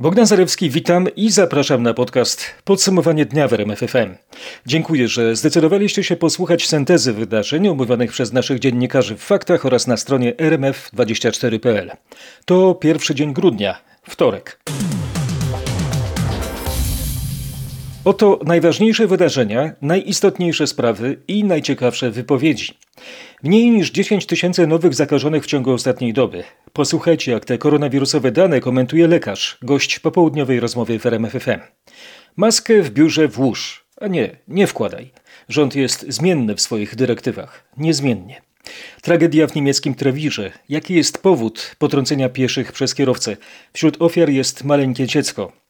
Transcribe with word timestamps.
Bogdan 0.00 0.26
Zarewski, 0.26 0.70
witam 0.70 1.08
i 1.16 1.30
zapraszam 1.30 1.82
na 1.82 1.94
podcast 1.94 2.44
Podsumowanie 2.64 3.26
dnia 3.26 3.48
w 3.48 3.52
RMFFM. 3.52 4.14
Dziękuję, 4.66 5.08
że 5.08 5.36
zdecydowaliście 5.36 6.04
się 6.04 6.16
posłuchać 6.16 6.68
syntezy 6.68 7.12
wydarzeń 7.12 7.68
omówionych 7.68 8.12
przez 8.12 8.32
naszych 8.32 8.58
dziennikarzy 8.58 9.16
w 9.16 9.22
faktach 9.22 9.66
oraz 9.66 9.86
na 9.86 9.96
stronie 9.96 10.34
rmf24.pl. 10.34 11.90
To 12.44 12.74
pierwszy 12.74 13.14
dzień 13.14 13.32
grudnia, 13.32 13.80
wtorek. 14.08 14.58
Oto 18.08 18.40
najważniejsze 18.44 19.06
wydarzenia, 19.06 19.72
najistotniejsze 19.82 20.66
sprawy 20.66 21.16
i 21.28 21.44
najciekawsze 21.44 22.10
wypowiedzi. 22.10 22.74
Mniej 23.42 23.70
niż 23.70 23.90
10 23.90 24.26
tysięcy 24.26 24.66
nowych 24.66 24.94
zakażonych 24.94 25.44
w 25.44 25.46
ciągu 25.46 25.72
ostatniej 25.72 26.12
doby. 26.12 26.44
Posłuchajcie, 26.72 27.32
jak 27.32 27.44
te 27.44 27.58
koronawirusowe 27.58 28.32
dane 28.32 28.60
komentuje 28.60 29.08
lekarz, 29.08 29.58
gość 29.62 29.98
popołudniowej 29.98 30.60
rozmowy 30.60 30.98
w 30.98 31.06
RMFFM. 31.06 31.60
Maskę 32.36 32.82
w 32.82 32.90
biurze 32.90 33.28
włóż, 33.28 33.84
a 34.00 34.06
nie, 34.06 34.36
nie 34.48 34.66
wkładaj. 34.66 35.10
Rząd 35.48 35.76
jest 35.76 36.06
zmienny 36.08 36.54
w 36.54 36.60
swoich 36.60 36.96
dyrektywach. 36.96 37.64
Niezmiennie. 37.76 38.42
Tragedia 39.02 39.46
w 39.46 39.54
niemieckim 39.54 39.94
Trewirze. 39.94 40.52
Jaki 40.68 40.94
jest 40.94 41.22
powód 41.22 41.76
potrącenia 41.78 42.28
pieszych 42.28 42.72
przez 42.72 42.94
kierowcę? 42.94 43.36
Wśród 43.72 44.02
ofiar 44.02 44.30
jest 44.30 44.64
maleńkie 44.64 45.06
dziecko. 45.06 45.67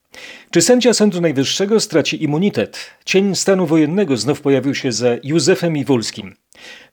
Czy 0.50 0.62
sędzia 0.62 0.94
Sądu 0.94 1.20
Najwyższego 1.20 1.80
straci 1.80 2.22
immunitet? 2.22 2.90
Cień 3.04 3.34
stanu 3.34 3.66
wojennego 3.66 4.16
znów 4.16 4.40
pojawił 4.40 4.74
się 4.74 4.92
za 4.92 5.08
Józefem 5.22 5.76
Iwulskim. 5.76 6.34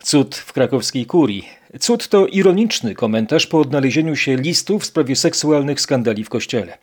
Cud 0.04 0.36
w 0.36 0.54
krakowskiej 0.54 1.06
kurii. 1.06 1.50
Cud 1.80 2.08
to 2.08 2.28
ironiczny 2.28 2.96
komentarz 2.96 3.48
po 3.48 3.60
odnalezieniu 3.60 4.16
się 4.16 4.36
listów 4.36 4.84
w 4.84 4.86
sprawie 4.86 5.16
seksualnych 5.16 5.82
skandali 5.82 6.24
w 6.24 6.30
kościele. 6.30 6.78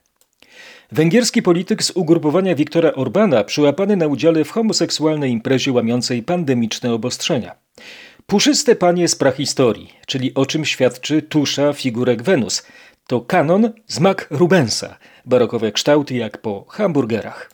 Węgierski 0.93 1.43
polityk 1.43 1.83
z 1.83 1.91
ugrupowania 1.91 2.55
Viktora 2.55 2.93
Orbana 2.93 3.45
przyłapany 3.45 3.97
na 3.97 4.07
udziale 4.07 4.45
w 4.45 4.51
homoseksualnej 4.51 5.31
imprezie 5.31 5.73
łamiącej 5.73 6.23
pandemiczne 6.23 6.93
obostrzenia. 6.93 7.55
Puszyste 8.27 8.77
panie 8.77 9.09
z 9.09 9.17
prahistorii, 9.17 9.93
czyli 10.07 10.35
o 10.35 10.47
czym 10.47 10.65
świadczy 10.65 11.23
tusza 11.23 11.73
figurek 11.73 12.23
Wenus. 12.23 12.63
To 13.07 13.21
kanon 13.21 13.73
z 13.87 14.01
Mac 14.01 14.19
Rubensa, 14.31 14.99
barokowe 15.27 15.73
kształty 15.73 16.15
jak 16.15 16.39
po 16.39 16.65
hamburgerach. 16.69 17.51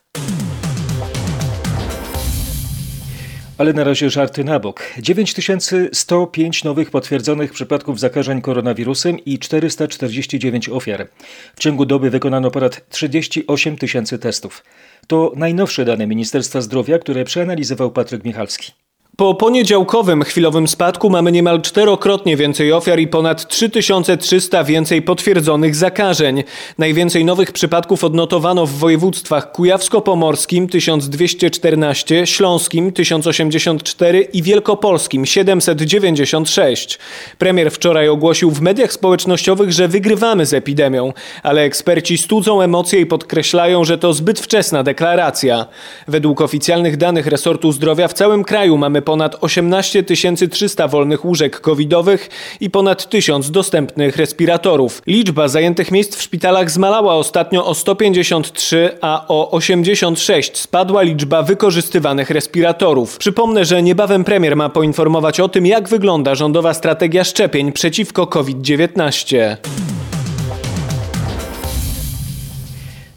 Ale 3.58 3.72
na 3.72 3.84
razie 3.84 4.10
żarty 4.10 4.44
na 4.44 4.60
bok. 4.60 4.82
9105 4.98 6.64
nowych 6.64 6.90
potwierdzonych 6.90 7.52
przypadków 7.52 8.00
zakażeń 8.00 8.42
koronawirusem 8.42 9.18
i 9.18 9.38
449 9.38 10.68
ofiar. 10.68 11.08
W 11.56 11.60
ciągu 11.60 11.86
doby 11.86 12.10
wykonano 12.10 12.50
ponad 12.50 12.88
38 12.88 13.76
tysięcy 13.76 14.18
testów. 14.18 14.64
To 15.06 15.32
najnowsze 15.36 15.84
dane 15.84 16.06
Ministerstwa 16.06 16.60
Zdrowia, 16.60 16.98
które 16.98 17.24
przeanalizował 17.24 17.90
Patryk 17.90 18.24
Michalski. 18.24 18.72
Po 19.20 19.34
poniedziałkowym 19.34 20.22
chwilowym 20.22 20.68
spadku 20.68 21.10
mamy 21.10 21.32
niemal 21.32 21.62
czterokrotnie 21.62 22.36
więcej 22.36 22.72
ofiar 22.72 23.00
i 23.00 23.08
ponad 23.08 23.48
3300 23.48 24.64
więcej 24.64 25.02
potwierdzonych 25.02 25.76
zakażeń. 25.76 26.44
Najwięcej 26.78 27.24
nowych 27.24 27.52
przypadków 27.52 28.04
odnotowano 28.04 28.66
w 28.66 28.72
województwach 28.72 29.52
kujawsko-pomorskim 29.52 30.68
1214, 30.68 32.26
śląskim 32.26 32.92
1084 32.92 34.20
i 34.20 34.42
wielkopolskim 34.42 35.26
796. 35.26 36.98
Premier 37.38 37.70
wczoraj 37.70 38.08
ogłosił 38.08 38.50
w 38.50 38.60
mediach 38.60 38.92
społecznościowych, 38.92 39.72
że 39.72 39.88
wygrywamy 39.88 40.46
z 40.46 40.54
epidemią, 40.54 41.12
ale 41.42 41.62
eksperci 41.62 42.18
studzą 42.18 42.62
emocje 42.62 43.00
i 43.00 43.06
podkreślają, 43.06 43.84
że 43.84 43.98
to 43.98 44.12
zbyt 44.12 44.40
wczesna 44.40 44.82
deklaracja. 44.82 45.66
Według 46.08 46.40
oficjalnych 46.40 46.96
danych 46.96 47.26
resortu 47.26 47.72
zdrowia 47.72 48.08
w 48.08 48.14
całym 48.14 48.44
kraju 48.44 48.78
mamy 48.78 49.02
ponad 49.08 49.36
18 49.40 50.04
300 50.50 50.88
wolnych 50.88 51.24
łóżek 51.24 51.60
covidowych 51.60 52.28
i 52.60 52.70
ponad 52.70 53.10
1000 53.10 53.50
dostępnych 53.50 54.16
respiratorów. 54.16 55.02
Liczba 55.06 55.48
zajętych 55.48 55.90
miejsc 55.90 56.16
w 56.16 56.22
szpitalach 56.22 56.70
zmalała 56.70 57.14
ostatnio 57.14 57.66
o 57.66 57.74
153, 57.74 58.90
a 59.00 59.24
o 59.28 59.50
86 59.50 60.56
spadła 60.56 61.02
liczba 61.02 61.42
wykorzystywanych 61.42 62.30
respiratorów. 62.30 63.18
Przypomnę, 63.18 63.64
że 63.64 63.82
niebawem 63.82 64.24
premier 64.24 64.56
ma 64.56 64.68
poinformować 64.68 65.40
o 65.40 65.48
tym, 65.48 65.66
jak 65.66 65.88
wygląda 65.88 66.34
rządowa 66.34 66.74
strategia 66.74 67.24
szczepień 67.24 67.72
przeciwko 67.72 68.26
COVID-19. 68.26 69.56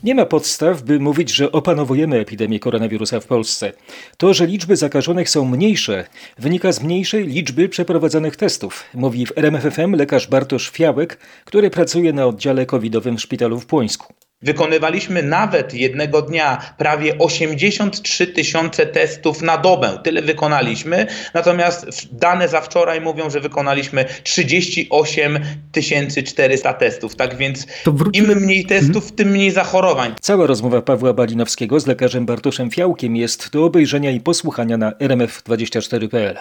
Nie 0.03 0.15
ma 0.15 0.25
podstaw, 0.25 0.81
by 0.81 0.99
mówić, 0.99 1.29
że 1.33 1.51
opanowujemy 1.51 2.19
epidemię 2.19 2.59
koronawirusa 2.59 3.19
w 3.19 3.25
Polsce. 3.25 3.73
To, 4.17 4.33
że 4.33 4.47
liczby 4.47 4.75
zakażonych 4.75 5.29
są 5.29 5.45
mniejsze, 5.45 6.05
wynika 6.37 6.71
z 6.71 6.83
mniejszej 6.83 7.27
liczby 7.27 7.69
przeprowadzonych 7.69 8.35
testów, 8.35 8.83
mówi 8.93 9.25
w 9.25 9.37
RMFFM 9.37 9.95
lekarz 9.95 10.27
Bartosz 10.27 10.69
Fiałek, 10.69 11.17
który 11.45 11.69
pracuje 11.69 12.13
na 12.13 12.25
oddziale 12.25 12.65
covidowym 12.65 13.17
w 13.17 13.21
szpitalu 13.21 13.59
w 13.59 13.65
Płońsku. 13.65 14.13
Wykonywaliśmy 14.41 15.23
nawet 15.23 15.73
jednego 15.73 16.21
dnia 16.21 16.73
prawie 16.77 17.17
83 17.17 18.27
tysiące 18.27 18.85
testów 18.85 19.41
na 19.41 19.57
dobę. 19.57 19.99
Tyle 20.03 20.21
wykonaliśmy. 20.21 21.07
Natomiast 21.33 21.87
dane 22.11 22.47
za 22.47 22.61
wczoraj 22.61 23.01
mówią, 23.01 23.29
że 23.29 23.39
wykonaliśmy 23.39 24.05
38 24.23 25.39
400 26.25 26.73
testów. 26.73 27.15
Tak 27.15 27.37
więc 27.37 27.67
im 28.13 28.35
mniej 28.35 28.65
testów, 28.65 29.11
tym 29.11 29.29
mniej 29.29 29.51
zachorowań. 29.51 30.15
Cała 30.21 30.47
rozmowa 30.47 30.81
Pawła 30.81 31.13
Balinowskiego 31.13 31.79
z 31.79 31.87
lekarzem 31.87 32.25
Bartoszem 32.25 32.71
Fiałkiem 32.71 33.15
jest 33.15 33.49
do 33.49 33.65
obejrzenia 33.65 34.11
i 34.11 34.19
posłuchania 34.19 34.77
na 34.77 34.91
rmf24.pl. 34.91 36.37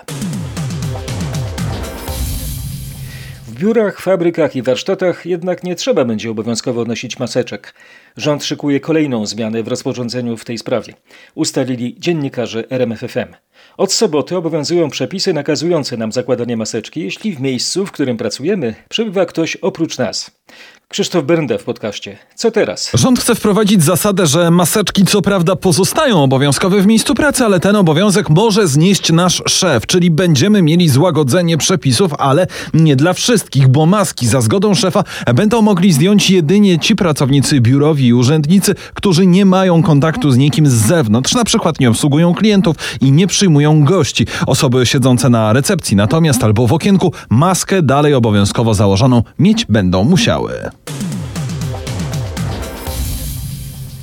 biurach, 3.60 4.00
fabrykach 4.00 4.56
i 4.56 4.62
warsztatach 4.62 5.26
jednak 5.26 5.65
nie 5.65 5.75
trzeba 5.75 6.04
będzie 6.04 6.31
obowiązkowo 6.31 6.84
nosić 6.84 7.19
maseczek. 7.19 7.75
Rząd 8.16 8.44
szykuje 8.44 8.81
kolejną 8.81 9.26
zmianę 9.26 9.62
w 9.62 9.69
rozporządzeniu 9.69 10.37
w 10.37 10.44
tej 10.44 10.59
sprawie. 10.59 10.94
Ustalili 11.34 11.97
dziennikarze 11.98 12.65
RMFFM. 12.71 13.34
Od 13.76 13.93
soboty 13.93 14.37
obowiązują 14.37 14.91
przepisy 14.91 15.32
nakazujące 15.32 15.97
nam 15.97 16.12
zakładanie 16.12 16.56
maseczki, 16.56 17.00
jeśli 17.00 17.37
w 17.37 17.41
miejscu, 17.41 17.87
w 17.87 17.93
którym 17.93 18.16
pracujemy, 18.16 18.75
przebywa 18.88 19.26
ktoś 19.26 19.56
oprócz 19.56 19.99
nas. 19.99 20.31
Krzysztof 20.88 21.25
Bernda 21.25 21.59
w 21.59 21.65
podcaście. 21.65 22.19
Co 22.34 22.50
teraz? 22.50 22.91
Rząd 22.94 23.20
chce 23.20 23.34
wprowadzić 23.34 23.82
zasadę, 23.82 24.26
że 24.26 24.50
maseczki 24.50 25.04
co 25.04 25.22
prawda 25.22 25.56
pozostają 25.56 26.22
obowiązkowe 26.22 26.82
w 26.82 26.87
miejscu 26.87 27.15
pracy, 27.15 27.44
ale 27.44 27.60
ten 27.60 27.76
obowiązek 27.76 28.31
może 28.31 28.69
znieść 28.69 29.12
nasz 29.12 29.43
szef, 29.47 29.87
czyli 29.87 30.10
będziemy 30.10 30.62
mieli 30.62 30.88
złagodzenie 30.88 31.56
przepisów, 31.56 32.15
ale 32.19 32.47
nie 32.75 32.97
dla 32.97 33.12
wszystkich, 33.12 33.69
bo 33.69 33.87
maski 33.87 34.26
za 34.26 34.41
zgodą 34.41 34.75
szefa 34.75 35.04
będą 35.34 35.62
mogli 35.62 35.93
zdjąć 35.93 36.31
jedynie 36.31 36.78
ci 36.78 36.97
pracownicy 36.97 37.60
biurowi 37.60 38.00
i 38.00 38.15
urzędnicy, 38.15 38.75
którzy 38.94 39.27
nie 39.27 39.44
mają 39.44 39.83
kontaktu 39.83 40.31
z 40.31 40.37
nikim 40.37 40.66
z 40.66 40.72
zewnątrz, 40.72 41.34
na 41.34 41.44
przykład 41.44 41.81
nie 41.81 41.91
obsługują 41.91 42.34
klientów 42.34 42.77
i 43.00 43.12
nie 43.12 43.27
przyjmują 43.27 43.84
gości. 43.84 44.27
Osoby 44.47 44.87
siedzące 44.87 45.28
na 45.28 45.53
recepcji 45.53 45.97
natomiast 45.97 46.44
albo 46.44 46.66
w 46.66 46.72
okienku 46.72 47.12
maskę 47.31 47.83
dalej 47.83 48.15
obowiązkowo 48.15 48.75
założoną 48.75 49.22
mieć 49.38 49.65
będą 49.65 50.05
musiały. 50.05 50.71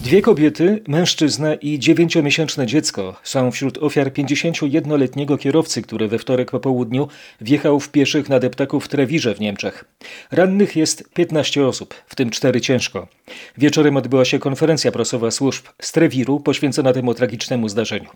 Dwie 0.07 0.21
kobiety, 0.21 0.83
mężczyzna 0.87 1.55
i 1.55 1.79
dziewięciomiesięczne 1.79 2.67
dziecko 2.67 3.15
są 3.23 3.51
wśród 3.51 3.77
ofiar 3.77 4.11
51-letniego 4.11 5.37
kierowcy, 5.37 5.81
który 5.81 6.07
we 6.07 6.19
wtorek 6.19 6.51
po 6.51 6.59
południu 6.59 7.07
wjechał 7.41 7.79
w 7.79 7.89
pieszych 7.89 8.29
na 8.29 8.39
deptaku 8.39 8.79
w 8.79 8.87
Trewirze 8.87 9.35
w 9.35 9.39
Niemczech. 9.39 9.85
Rannych 10.31 10.75
jest 10.75 11.13
15 11.13 11.67
osób, 11.67 11.93
w 12.07 12.15
tym 12.15 12.29
cztery 12.29 12.61
ciężko. 12.61 13.07
Wieczorem 13.57 13.97
odbyła 13.97 14.25
się 14.25 14.39
konferencja 14.39 14.91
prasowa 14.91 15.31
służb 15.31 15.65
z 15.81 15.91
Trewiru 15.91 16.39
poświęcona 16.39 16.93
temu 16.93 17.13
tragicznemu 17.13 17.69
zdarzeniu. 17.69 18.09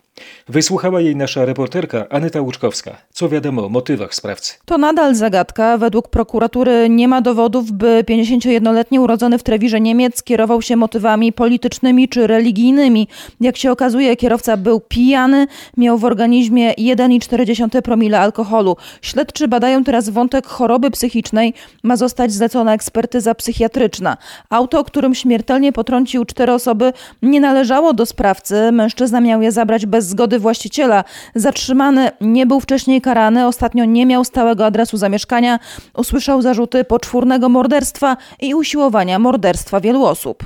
Wysłuchała 0.50 1.02
jej 1.02 1.16
nasza 1.16 1.46
reporterka 1.46 2.06
Anyta 2.10 2.42
Łuczkowska. 2.42 2.98
Co 3.14 3.30
wiadomo 3.30 3.66
o 3.66 3.70
motywach 3.70 4.16
sprawcy? 4.16 4.54
To 4.66 4.78
nadal 4.78 5.16
zagadka. 5.16 5.78
Według 5.78 6.08
prokuratury 6.08 6.90
nie 6.90 7.08
ma 7.08 7.22
dowodów, 7.22 7.72
by 7.72 8.04
51-letni 8.10 9.00
urodzony 9.00 9.38
w 9.38 9.44
Trewirze 9.44 9.82
Niemiec 9.82 10.24
kierował 10.24 10.62
się 10.62 10.76
motywami 10.76 11.34
politycznymi 11.34 12.10
czy 12.10 12.28
religijnymi. 12.28 13.08
Jak 13.42 13.58
się 13.58 13.72
okazuje, 13.72 14.16
kierowca 14.16 14.58
był 14.58 14.80
pijany, 14.80 15.48
miał 15.78 15.98
w 15.98 16.06
organizmie 16.06 16.74
1,4 16.74 17.82
promile 17.82 18.20
alkoholu. 18.20 18.78
Śledczy 19.02 19.48
badają 19.48 19.84
teraz 19.84 20.10
wątek 20.10 20.48
choroby 20.48 20.92
psychicznej. 20.92 21.54
Ma 21.84 21.98
zostać 21.98 22.32
zlecona 22.32 22.74
ekspertyza 22.74 23.36
psychiatryczna. 23.36 24.18
Auto, 24.50 24.84
które 24.84 25.01
którym 25.02 25.16
śmiertelnie 25.16 25.74
potrącił 25.74 26.26
cztery 26.26 26.54
osoby, 26.54 26.94
nie 27.22 27.40
należało 27.40 27.94
do 27.94 28.06
sprawcy. 28.06 28.72
Mężczyzna 28.72 29.22
miał 29.22 29.42
je 29.42 29.52
zabrać 29.52 29.86
bez 29.86 30.08
zgody 30.08 30.40
właściciela. 30.40 31.04
Zatrzymany 31.36 32.12
nie 32.22 32.46
był 32.46 32.60
wcześniej 32.60 33.02
karany, 33.02 33.48
ostatnio 33.48 33.86
nie 33.86 34.06
miał 34.06 34.26
stałego 34.26 34.66
adresu 34.66 34.98
zamieszkania, 34.98 35.60
usłyszał 35.98 36.42
zarzuty 36.42 36.84
poczwórnego 36.84 37.50
morderstwa 37.50 38.18
i 38.42 38.56
usiłowania 38.56 39.20
morderstwa 39.20 39.80
wielu 39.80 40.06
osób. 40.06 40.44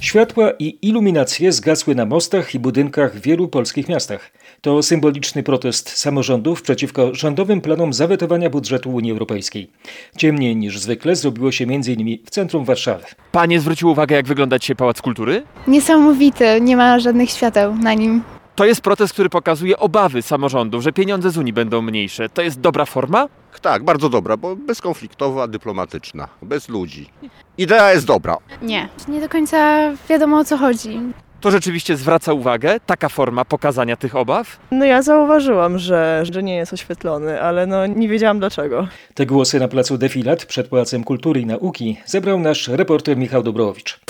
Światła 0.00 0.52
i 0.58 0.78
iluminacje 0.82 1.52
zgasły 1.52 1.94
na 1.94 2.06
mostach 2.06 2.54
i 2.54 2.58
budynkach 2.58 3.14
w 3.14 3.20
wielu 3.20 3.48
polskich 3.48 3.88
miastach. 3.88 4.30
To 4.62 4.82
symboliczny 4.82 5.42
protest 5.42 5.90
samorządów 5.96 6.62
przeciwko 6.62 7.14
rządowym 7.14 7.60
planom 7.60 7.92
zawetowania 7.92 8.50
budżetu 8.50 8.90
Unii 8.90 9.12
Europejskiej. 9.12 9.70
Ciemniej 10.16 10.56
niż 10.56 10.78
zwykle 10.78 11.16
zrobiło 11.16 11.52
się 11.52 11.64
m.in. 11.64 12.18
w 12.26 12.30
centrum 12.30 12.64
Warszawy. 12.64 13.04
Panie 13.32 13.60
zwróciły 13.60 13.92
uwagę, 13.92 14.16
jak 14.16 14.26
wygląda 14.26 14.58
dzisiaj 14.58 14.76
Pałac 14.76 15.02
Kultury? 15.02 15.42
Niesamowity, 15.66 16.60
nie 16.60 16.76
ma 16.76 16.98
żadnych 16.98 17.30
świateł 17.30 17.74
na 17.76 17.94
nim. 17.94 18.22
To 18.54 18.64
jest 18.64 18.80
protest, 18.80 19.12
który 19.12 19.28
pokazuje 19.28 19.78
obawy 19.78 20.22
samorządów, 20.22 20.82
że 20.82 20.92
pieniądze 20.92 21.30
z 21.30 21.38
Unii 21.38 21.52
będą 21.52 21.82
mniejsze. 21.82 22.28
To 22.28 22.42
jest 22.42 22.60
dobra 22.60 22.84
forma? 22.84 23.28
Tak, 23.62 23.84
bardzo 23.84 24.08
dobra, 24.08 24.36
bo 24.36 24.56
bezkonfliktowa, 24.56 25.48
dyplomatyczna, 25.48 26.28
bez 26.42 26.68
ludzi. 26.68 27.10
Idea 27.58 27.92
jest 27.92 28.06
dobra. 28.06 28.36
Nie. 28.62 28.88
Nie 29.08 29.20
do 29.20 29.28
końca 29.28 29.90
wiadomo 30.08 30.38
o 30.38 30.44
co 30.44 30.56
chodzi. 30.56 31.00
To 31.40 31.50
rzeczywiście 31.50 31.96
zwraca 31.96 32.32
uwagę, 32.32 32.80
taka 32.86 33.08
forma 33.08 33.44
pokazania 33.44 33.96
tych 33.96 34.16
obaw? 34.16 34.58
No 34.70 34.84
ja 34.84 35.02
zauważyłam, 35.02 35.78
że, 35.78 36.22
że 36.30 36.42
nie 36.42 36.56
jest 36.56 36.72
oświetlony, 36.72 37.42
ale 37.42 37.66
no 37.66 37.86
nie 37.86 38.08
wiedziałam 38.08 38.38
dlaczego. 38.38 38.88
Te 39.14 39.26
głosy 39.26 39.60
na 39.60 39.68
placu 39.68 39.98
Defilat 39.98 40.44
przed 40.44 40.68
Pałacem 40.68 41.04
Kultury 41.04 41.40
i 41.40 41.46
Nauki 41.46 41.96
zebrał 42.06 42.40
nasz 42.40 42.68
reporter 42.68 43.16
Michał 43.16 43.42
Dobrowicz. 43.42 44.00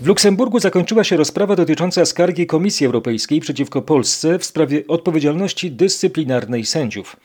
W 0.00 0.06
Luksemburgu 0.06 0.60
zakończyła 0.60 1.04
się 1.04 1.16
rozprawa 1.16 1.56
dotycząca 1.56 2.04
skargi 2.04 2.46
Komisji 2.46 2.86
Europejskiej 2.86 3.40
przeciwko 3.40 3.82
Polsce 3.82 4.38
w 4.38 4.44
sprawie 4.44 4.82
odpowiedzialności 4.88 5.70
dyscyplinarnej 5.70 6.66
sędziów. 6.66 7.16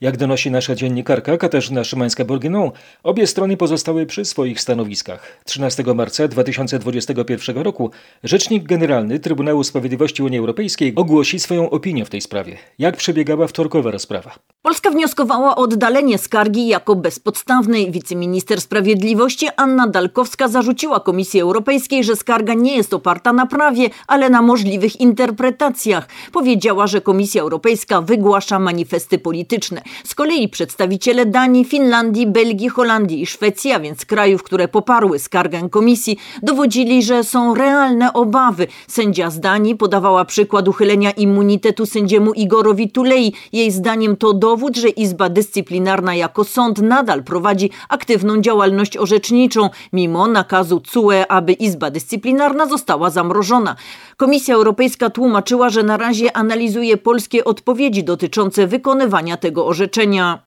Jak 0.00 0.16
donosi 0.16 0.50
nasza 0.50 0.74
dziennikarka 0.74 1.36
Katarzyna 1.36 1.82
Szymańska-Borginą, 1.82 2.70
obie 3.02 3.26
strony 3.26 3.56
pozostały 3.56 4.06
przy 4.06 4.24
swoich 4.24 4.60
stanowiskach. 4.60 5.40
13 5.44 5.84
marca 5.94 6.28
2021 6.28 7.58
roku 7.58 7.90
Rzecznik 8.24 8.64
Generalny 8.64 9.18
Trybunału 9.18 9.64
Sprawiedliwości 9.64 10.22
Unii 10.22 10.38
Europejskiej 10.38 10.92
ogłosi 10.96 11.40
swoją 11.40 11.70
opinię 11.70 12.04
w 12.04 12.10
tej 12.10 12.20
sprawie. 12.20 12.56
Jak 12.78 12.96
przebiegała 12.96 13.46
wtorkowa 13.46 13.90
rozprawa? 13.90 14.30
Polska 14.62 14.90
wnioskowała 14.90 15.56
o 15.56 15.62
oddalenie 15.62 16.18
skargi 16.18 16.68
jako 16.68 16.96
bezpodstawnej. 16.96 17.90
Wiceminister 17.90 18.60
Sprawiedliwości 18.60 19.48
Anna 19.56 19.86
Dalkowska 19.88 20.48
zarzuciła 20.48 21.00
Komisji 21.00 21.40
Europejskiej, 21.40 22.04
że 22.04 22.16
skarga 22.16 22.54
nie 22.54 22.76
jest 22.76 22.94
oparta 22.94 23.32
na 23.32 23.46
prawie, 23.46 23.90
ale 24.06 24.30
na 24.30 24.42
możliwych 24.42 25.00
interpretacjach. 25.00 26.08
Powiedziała, 26.32 26.86
że 26.86 27.00
Komisja 27.00 27.42
Europejska 27.42 28.00
wygłasza 28.00 28.58
manifesty 28.58 29.18
polityczne. 29.18 29.63
Z 30.04 30.14
kolei 30.14 30.48
przedstawiciele 30.48 31.26
Danii, 31.26 31.64
Finlandii, 31.64 32.26
Belgii, 32.26 32.68
Holandii 32.68 33.22
i 33.22 33.26
Szwecji, 33.26 33.72
a 33.72 33.80
więc 33.80 34.04
krajów, 34.04 34.42
które 34.42 34.68
poparły 34.68 35.18
skargę 35.18 35.68
Komisji, 35.70 36.18
dowodzili, 36.42 37.02
że 37.02 37.24
są 37.24 37.54
realne 37.54 38.12
obawy. 38.12 38.66
Sędzia 38.88 39.30
z 39.30 39.40
Danii 39.40 39.76
podawała 39.76 40.24
przykład 40.24 40.68
uchylenia 40.68 41.10
immunitetu 41.10 41.86
sędziemu 41.86 42.32
Igorowi 42.32 42.90
Tulei. 42.90 43.32
Jej 43.52 43.70
zdaniem 43.70 44.16
to 44.16 44.32
dowód, 44.32 44.76
że 44.76 44.88
Izba 44.88 45.28
Dyscyplinarna 45.28 46.14
jako 46.14 46.44
sąd 46.44 46.78
nadal 46.78 47.24
prowadzi 47.24 47.70
aktywną 47.88 48.40
działalność 48.40 48.96
orzeczniczą, 48.96 49.70
mimo 49.92 50.26
nakazu 50.26 50.80
CUE, 50.80 51.26
aby 51.28 51.52
Izba 51.52 51.90
Dyscyplinarna 51.90 52.66
została 52.66 53.10
zamrożona. 53.10 53.76
Komisja 54.16 54.54
Europejska 54.54 55.10
tłumaczyła, 55.10 55.70
że 55.70 55.82
na 55.82 55.96
razie 55.96 56.36
analizuje 56.36 56.96
polskie 56.96 57.44
odpowiedzi 57.44 58.04
dotyczące 58.04 58.66
wykonywania 58.66 59.36
tego 59.44 59.66
orzeczenia. 59.66 60.42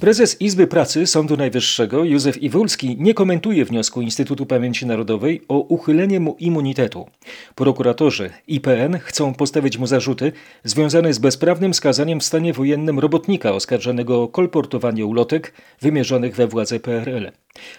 Prezes 0.00 0.40
Izby 0.40 0.66
Pracy 0.66 1.06
Sądu 1.06 1.36
Najwyższego 1.36 2.04
Józef 2.04 2.42
Iwulski 2.42 2.96
nie 2.98 3.14
komentuje 3.14 3.64
wniosku 3.64 4.00
Instytutu 4.00 4.46
Pamięci 4.46 4.86
Narodowej 4.86 5.42
o 5.48 5.58
uchylenie 5.58 6.20
mu 6.20 6.36
immunitetu. 6.38 7.06
Prokuratorzy 7.54 8.30
IPN 8.46 8.98
chcą 8.98 9.34
postawić 9.34 9.78
mu 9.78 9.86
zarzuty 9.86 10.32
związane 10.64 11.12
z 11.12 11.18
bezprawnym 11.18 11.74
skazaniem 11.74 12.20
w 12.20 12.24
stanie 12.24 12.52
wojennym 12.52 12.98
robotnika 12.98 13.52
oskarżonego 13.52 14.22
o 14.22 14.28
kolportowanie 14.28 15.06
ulotek 15.06 15.54
wymierzonych 15.80 16.36
we 16.36 16.46
władze 16.46 16.80
PRL. 16.80 17.32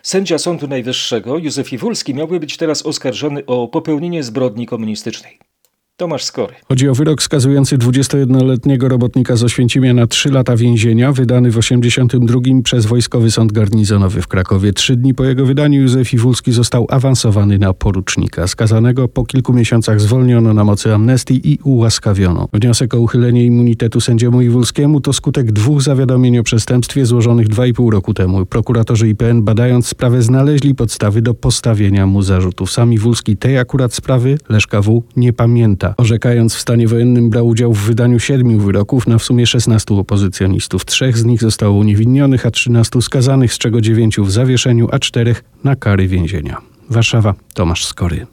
Sędzia 0.04 0.38
Sądu 0.38 0.68
Najwyższego 0.68 1.38
Józef 1.38 1.74
Iwulski 1.74 2.14
miałby 2.14 2.40
być 2.40 2.58
teraz 2.58 2.86
oskarżony 2.86 3.46
o 3.46 3.68
popełnienie 3.68 4.24
zbrodni 4.24 4.66
komunistycznej. 4.66 5.55
Tomasz 5.98 6.24
Skory. 6.24 6.54
Chodzi 6.68 6.90
o 6.90 6.94
wyrok 6.96 7.24
skazujący 7.24 7.78
21-letniego 7.78 8.88
robotnika 8.88 9.36
z 9.36 9.44
Oświęcimia 9.44 9.94
na 9.94 10.08
3 10.08 10.32
lata 10.32 10.58
więzienia, 10.58 11.12
wydany 11.12 11.52
w 11.52 11.58
82 11.58 12.40
przez 12.64 12.86
Wojskowy 12.86 13.32
Sąd 13.32 13.52
Garnizonowy 13.52 14.22
w 14.22 14.28
Krakowie. 14.28 14.74
Trzy 14.74 14.96
dni 14.96 15.14
po 15.14 15.24
jego 15.24 15.46
wydaniu 15.46 15.82
Józef 15.82 16.14
Iwulski 16.14 16.52
został 16.52 16.88
awansowany 16.90 17.60
na 17.60 17.74
porucznika. 17.74 18.48
Skazanego 18.48 19.08
po 19.08 19.26
kilku 19.26 19.54
miesiącach 19.54 20.02
zwolniono 20.02 20.54
na 20.54 20.64
mocy 20.64 20.94
amnestii 20.94 21.52
i 21.52 21.60
ułaskawiono. 21.64 22.48
Wniosek 22.54 22.94
o 22.94 23.00
uchylenie 23.00 23.46
immunitetu 23.46 24.02
sędziemu 24.02 24.42
Iwulskiemu 24.42 25.02
to 25.02 25.14
skutek 25.14 25.52
dwóch 25.52 25.82
zawiadomień 25.82 26.38
o 26.38 26.44
przestępstwie 26.44 27.06
złożonych 27.06 27.48
2,5 27.48 27.92
roku 27.92 28.14
temu. 28.14 28.46
Prokuratorzy 28.46 29.10
IPN 29.10 29.44
badając 29.44 29.88
sprawę 29.88 30.22
znaleźli 30.22 30.76
podstawy 30.76 31.22
do 31.22 31.34
postawienia 31.34 32.08
mu 32.08 32.22
zarzutów. 32.22 32.72
Sam 32.72 32.94
Iwulski 32.94 33.38
tej 33.38 33.58
akurat 33.58 33.94
sprawy 33.94 34.38
Leszka 34.50 34.82
W. 34.82 35.04
nie 35.16 35.34
pamięta. 35.34 35.85
Orzekając 35.98 36.56
w 36.56 36.60
stanie 36.60 36.88
wojennym 36.88 37.30
brał 37.30 37.48
udział 37.48 37.74
w 37.74 37.80
wydaniu 37.80 38.20
siedmiu 38.20 38.60
wyroków 38.60 39.08
na 39.08 39.18
w 39.18 39.24
sumie 39.24 39.48
16 39.48 39.96
opozycjonistów. 39.96 40.86
Trzech 40.86 41.18
z 41.18 41.26
nich 41.26 41.42
zostało 41.42 41.78
uniewinnionych, 41.78 42.46
a 42.46 42.52
13 42.52 43.02
skazanych, 43.02 43.54
z 43.54 43.58
czego 43.58 43.82
dziewięciu 43.82 44.26
w 44.26 44.32
zawieszeniu, 44.32 44.88
a 44.92 45.00
czterech 45.00 45.44
na 45.64 45.76
kary 45.76 46.08
więzienia. 46.08 46.58
Warszawa, 46.90 47.34
Tomasz 47.54 47.86
Skory. 47.86 48.28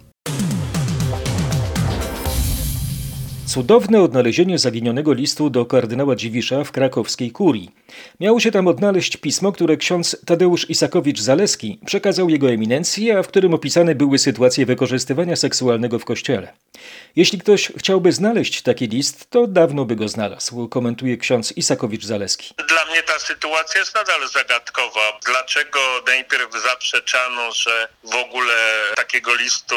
Cudowne 3.47 4.03
odnalezienie 4.03 4.59
zaginionego 4.59 5.13
listu 5.13 5.51
do 5.51 5.67
kardynała 5.67 6.17
Dziwisza 6.17 6.65
w 6.65 6.73
krakowskiej 6.73 7.31
kurii. 7.31 7.71
Miało 8.21 8.41
się 8.41 8.51
tam 8.51 8.69
odnaleźć 8.69 9.17
pismo, 9.17 9.53
które 9.53 9.77
ksiądz 9.77 10.17
Tadeusz 10.27 10.71
Isakowicz-Zaleski 10.71 11.79
przekazał 11.87 12.29
jego 12.29 12.51
eminencji, 12.51 13.11
a 13.11 13.23
w 13.23 13.29
którym 13.29 13.55
opisane 13.55 13.95
były 13.95 14.19
sytuacje 14.19 14.67
wykorzystywania 14.67 15.37
seksualnego 15.37 15.99
w 15.99 16.05
kościele. 16.05 16.53
Jeśli 17.17 17.39
ktoś 17.39 17.73
chciałby 17.79 18.13
znaleźć 18.13 18.63
taki 18.63 18.89
list, 18.89 19.31
to 19.31 19.47
dawno 19.47 19.85
by 19.85 19.97
go 19.97 20.09
znalazł, 20.09 20.69
komentuje 20.69 21.17
ksiądz 21.17 21.53
Isakowicz-Zaleski. 21.53 22.55
Dla 22.69 22.85
mnie 22.85 23.03
ta 23.03 23.19
sytuacja 23.19 23.81
jest 23.81 23.95
nadal 23.95 24.29
zagadkowa. 24.29 25.19
Dlaczego 25.27 25.81
najpierw 26.07 26.63
zaprzeczano, 26.63 27.53
że 27.53 27.89
w 28.05 28.15
ogóle 28.15 28.55
takiego 28.97 29.35
listu 29.35 29.77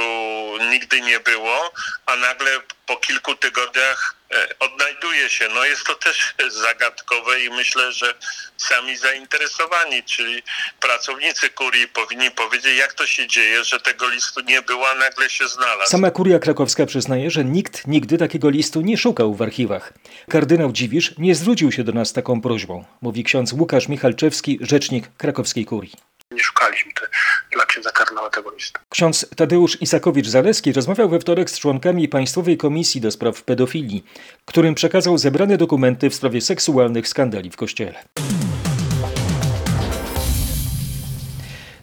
nigdy 0.72 1.02
nie 1.02 1.20
było, 1.20 1.72
a 2.06 2.16
nagle 2.16 2.52
po 2.86 2.98
kilku 2.98 3.36
tygodniach 3.36 4.16
odnajduje 4.60 5.30
się. 5.30 5.48
No 5.54 5.66
jest 5.66 5.84
to 5.84 5.96
też 5.96 6.34
zagadkowe 6.48 7.40
i 7.40 7.50
myślę, 7.50 7.92
że 7.92 8.14
sami 8.58 8.98
zainteresowani, 8.98 10.04
czyli 10.04 10.44
pracownicy 10.80 11.50
kurii 11.50 11.88
powinni 11.88 12.32
powiedzieć, 12.32 12.78
jak 12.78 12.94
to 12.94 13.08
się 13.08 13.28
dzieje, 13.28 13.64
że 13.64 13.80
tego 13.80 14.10
listu 14.10 14.42
nie 14.42 14.62
było, 14.62 14.90
a 14.90 14.94
nagle 14.94 15.30
się 15.30 15.48
znalazł. 15.48 15.92
Sama 15.92 16.12
kuria 16.12 16.40
krakowska 16.40 16.86
przyznaje, 16.86 17.32
że 17.32 17.44
nikt 17.44 17.88
nigdy 17.88 18.18
takiego 18.18 18.50
listu 18.50 18.82
nie 18.82 18.98
szukał 18.98 19.36
w 19.36 19.42
archiwach. 19.42 19.94
Kardynał 20.30 20.72
Dziwisz 20.72 21.14
nie 21.18 21.36
zwrócił 21.36 21.72
się 21.72 21.84
do 21.84 21.92
nas 21.92 22.14
taką 22.14 22.42
prośbą, 22.42 22.86
mówi 23.02 23.24
ksiądz 23.24 23.54
Łukasz 23.54 23.88
Michalczewski, 23.88 24.60
rzecznik 24.62 25.08
krakowskiej 25.18 25.66
kurii. 25.66 25.92
Nie 26.36 26.44
szukaliśmy 26.44 26.92
te, 26.94 27.08
dla 27.52 27.66
księdza 27.66 27.92
tego 28.32 28.52
listu. 28.52 28.82
Ksiądz 28.90 29.26
Tadeusz 29.36 29.82
Isakowicz-Zaleski 29.82 30.74
rozmawiał 30.74 31.10
we 31.10 31.20
wtorek 31.20 31.50
z 31.50 31.60
członkami 31.60 32.08
Państwowej 32.08 32.58
Komisji 32.58 33.02
do 33.02 33.12
Spraw 33.12 33.44
Pedofilii, 33.44 34.06
którym 34.46 34.76
przekazał 34.76 35.18
zebrane 35.18 35.58
dokumenty 35.58 36.10
w 36.10 36.16
sprawie 36.16 36.42
seksualnych 36.42 37.08
skandali 37.08 37.52
w 37.52 37.56
Kościele. 37.56 38.04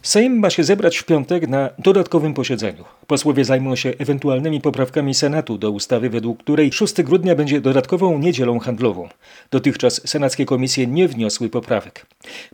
Sejm 0.03 0.39
ma 0.39 0.49
się 0.49 0.63
zebrać 0.63 0.97
w 0.97 1.03
piątek 1.03 1.47
na 1.47 1.69
dodatkowym 1.79 2.33
posiedzeniu. 2.33 2.83
Posłowie 3.07 3.45
zajmą 3.45 3.75
się 3.75 3.93
ewentualnymi 3.99 4.61
poprawkami 4.61 5.13
Senatu 5.13 5.57
do 5.57 5.71
ustawy, 5.71 6.09
według 6.09 6.39
której 6.39 6.73
6 6.73 7.01
grudnia 7.01 7.35
będzie 7.35 7.61
dodatkową 7.61 8.19
niedzielą 8.19 8.59
handlową. 8.59 9.09
Dotychczas 9.51 10.01
senackie 10.07 10.45
komisje 10.45 10.87
nie 10.87 11.07
wniosły 11.07 11.49
poprawek. 11.49 12.05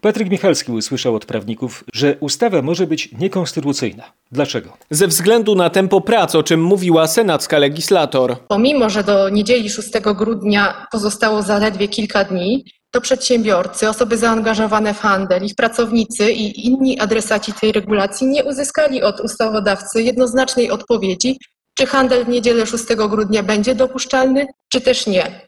Patryk 0.01 0.29
Michalski 0.29 0.71
usłyszał 0.71 1.15
od 1.15 1.25
prawników, 1.25 1.83
że 1.93 2.15
ustawa 2.19 2.61
może 2.61 2.87
być 2.87 3.11
niekonstytucyjna. 3.11 4.03
Dlaczego? 4.31 4.77
Ze 4.89 5.07
względu 5.07 5.55
na 5.55 5.69
tempo 5.69 6.01
prac, 6.01 6.35
o 6.35 6.43
czym 6.43 6.63
mówiła 6.63 7.07
senacka 7.07 7.57
legislator. 7.57 8.35
Pomimo, 8.47 8.89
że 8.89 9.03
do 9.03 9.29
niedzieli 9.29 9.69
6 9.69 9.89
grudnia 10.17 10.85
pozostało 10.91 11.41
zaledwie 11.41 11.87
kilka 11.87 12.23
dni, 12.23 12.63
to 12.91 13.01
przedsiębiorcy, 13.01 13.89
osoby 13.89 14.17
zaangażowane 14.17 14.93
w 14.93 14.99
handel, 14.99 15.43
ich 15.43 15.55
pracownicy 15.55 16.31
i 16.31 16.67
inni 16.67 16.99
adresaci 16.99 17.53
tej 17.53 17.71
regulacji 17.71 18.27
nie 18.27 18.43
uzyskali 18.43 19.03
od 19.03 19.19
ustawodawcy 19.19 20.03
jednoznacznej 20.03 20.71
odpowiedzi, 20.71 21.39
czy 21.77 21.85
handel 21.85 22.25
w 22.25 22.29
niedzielę 22.29 22.65
6 22.65 22.85
grudnia 23.09 23.43
będzie 23.43 23.75
dopuszczalny, 23.75 24.47
czy 24.71 24.81
też 24.81 25.07
nie. 25.07 25.41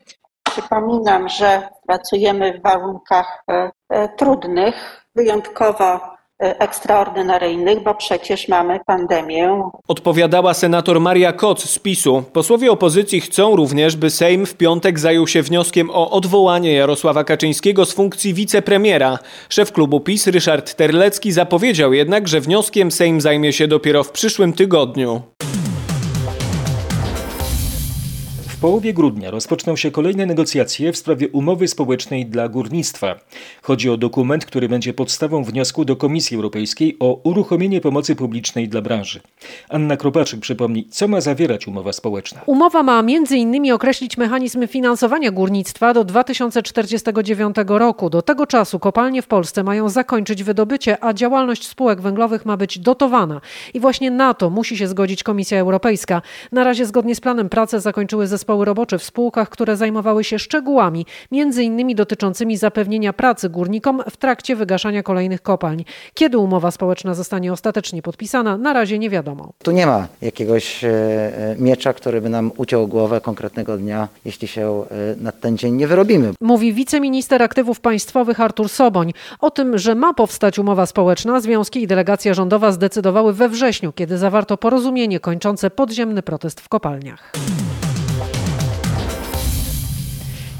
Przypominam, 0.44 1.30
że 1.30 1.70
pracujemy 1.88 2.60
w 2.60 2.64
warunkach 2.64 3.44
e, 3.52 3.72
e, 3.90 4.10
trudnych, 4.10 5.06
wyjątkowo 5.16 6.00
ekstraordynaryjnych, 6.42 7.84
bo 7.84 7.96
przecież 7.96 8.48
mamy 8.48 8.80
pandemię. 8.86 9.62
Odpowiadała 9.88 10.54
senator 10.54 11.00
Maria 11.00 11.34
Koc 11.34 11.64
z 11.64 11.80
PiSu. 11.80 12.24
Posłowie 12.34 12.72
opozycji 12.72 13.22
chcą 13.22 13.56
również, 13.56 13.96
by 13.96 14.10
Sejm 14.10 14.46
w 14.46 14.54
piątek 14.54 15.00
zajął 15.00 15.28
się 15.28 15.42
wnioskiem 15.42 15.90
o 15.90 16.12
odwołanie 16.12 16.74
Jarosława 16.74 17.24
Kaczyńskiego 17.24 17.86
z 17.86 17.94
funkcji 17.94 18.34
wicepremiera. 18.34 19.20
Szef 19.50 19.72
klubu 19.72 20.00
PiS 20.00 20.28
Ryszard 20.28 20.74
Terlecki 20.74 21.32
zapowiedział 21.32 21.94
jednak, 21.94 22.28
że 22.28 22.42
wnioskiem 22.42 22.92
Sejm 22.92 23.22
zajmie 23.22 23.54
się 23.54 23.68
dopiero 23.68 24.04
w 24.04 24.12
przyszłym 24.12 24.54
tygodniu. 24.54 25.22
Połowie 28.62 28.94
grudnia 28.94 29.32
rozpoczną 29.32 29.76
się 29.76 29.92
kolejne 29.92 30.26
negocjacje 30.26 30.94
w 30.94 30.98
sprawie 30.98 31.30
umowy 31.30 31.68
społecznej 31.68 32.26
dla 32.26 32.50
górnictwa. 32.50 33.16
Chodzi 33.62 33.90
o 33.90 33.98
dokument, 33.98 34.46
który 34.46 34.70
będzie 34.70 34.94
podstawą 34.94 35.44
wniosku 35.44 35.86
do 35.86 35.96
Komisji 35.96 36.36
Europejskiej 36.36 36.98
o 37.00 37.22
uruchomienie 37.24 37.82
pomocy 37.82 38.16
publicznej 38.16 38.70
dla 38.70 38.82
branży. 38.82 39.22
Anna 39.70 39.98
Kropaczyk 39.98 40.40
przypomni, 40.40 40.88
co 40.90 41.08
ma 41.08 41.22
zawierać 41.22 41.68
umowa 41.68 41.94
społeczna. 41.94 42.42
Umowa 42.46 42.84
ma 42.84 43.00
m.in. 43.00 43.72
określić 43.72 44.18
mechanizmy 44.18 44.68
finansowania 44.68 45.32
górnictwa 45.32 45.94
do 45.94 46.04
2049 46.04 47.56
roku. 47.68 48.10
Do 48.10 48.22
tego 48.22 48.48
czasu 48.48 48.80
kopalnie 48.80 49.22
w 49.22 49.28
Polsce 49.28 49.64
mają 49.64 49.90
zakończyć 49.90 50.44
wydobycie, 50.44 51.04
a 51.04 51.14
działalność 51.14 51.68
spółek 51.68 52.02
węglowych 52.02 52.46
ma 52.46 52.58
być 52.58 52.80
dotowana. 52.80 53.42
I 53.74 53.80
właśnie 53.80 54.12
na 54.12 54.34
to 54.34 54.50
musi 54.50 54.78
się 54.78 54.88
zgodzić 54.88 55.24
Komisja 55.24 55.60
Europejska. 55.60 56.22
Na 56.52 56.64
razie 56.64 56.86
zgodnie 56.86 57.16
z 57.16 57.20
planem 57.22 57.50
prace 57.50 57.80
zakończyły 57.80 58.28
zespoły 58.28 58.51
robocze 58.60 58.98
w 58.98 59.04
spółkach, 59.04 59.50
które 59.50 59.78
zajmowały 59.78 60.24
się 60.24 60.40
szczegółami, 60.40 61.06
między 61.32 61.64
innymi 61.64 61.96
dotyczącymi 61.96 62.58
zapewnienia 62.58 63.14
pracy 63.14 63.50
górnikom 63.50 64.04
w 64.10 64.18
trakcie 64.18 64.56
wygaszania 64.56 65.04
kolejnych 65.04 65.42
kopalń. 65.42 65.84
Kiedy 66.14 66.38
umowa 66.38 66.72
społeczna 66.72 67.14
zostanie 67.14 67.54
ostatecznie 67.54 68.02
podpisana, 68.02 68.58
na 68.58 68.74
razie 68.74 69.00
nie 69.00 69.10
wiadomo. 69.10 69.54
Tu 69.64 69.72
nie 69.72 69.86
ma 69.86 70.08
jakiegoś 70.22 70.84
e, 70.84 70.90
e, 70.90 71.56
miecza, 71.60 71.94
który 71.94 72.22
by 72.22 72.30
nam 72.30 72.52
uciął 72.58 72.88
głowę 72.88 73.22
konkretnego 73.22 73.78
dnia, 73.78 74.08
jeśli 74.26 74.48
się 74.48 74.84
e, 74.92 75.24
na 75.24 75.32
ten 75.32 75.58
dzień 75.58 75.76
nie 75.76 75.88
wyrobimy. 75.88 76.34
Mówi 76.42 76.74
wiceminister 76.74 77.44
aktywów 77.44 77.80
państwowych 77.80 78.40
Artur 78.40 78.70
Soboń. 78.70 79.14
O 79.40 79.52
tym, 79.52 79.78
że 79.78 79.96
ma 79.96 80.14
powstać 80.14 80.60
umowa 80.60 80.86
społeczna, 80.86 81.42
związki 81.42 81.82
i 81.82 81.88
delegacja 81.88 82.34
rządowa 82.34 82.72
zdecydowały 82.72 83.34
we 83.34 83.50
wrześniu, 83.50 83.94
kiedy 83.94 84.18
zawarto 84.18 84.58
porozumienie 84.58 85.20
kończące 85.20 85.70
podziemny 85.70 86.24
protest 86.24 86.62
w 86.62 86.70
kopalniach. 86.70 87.32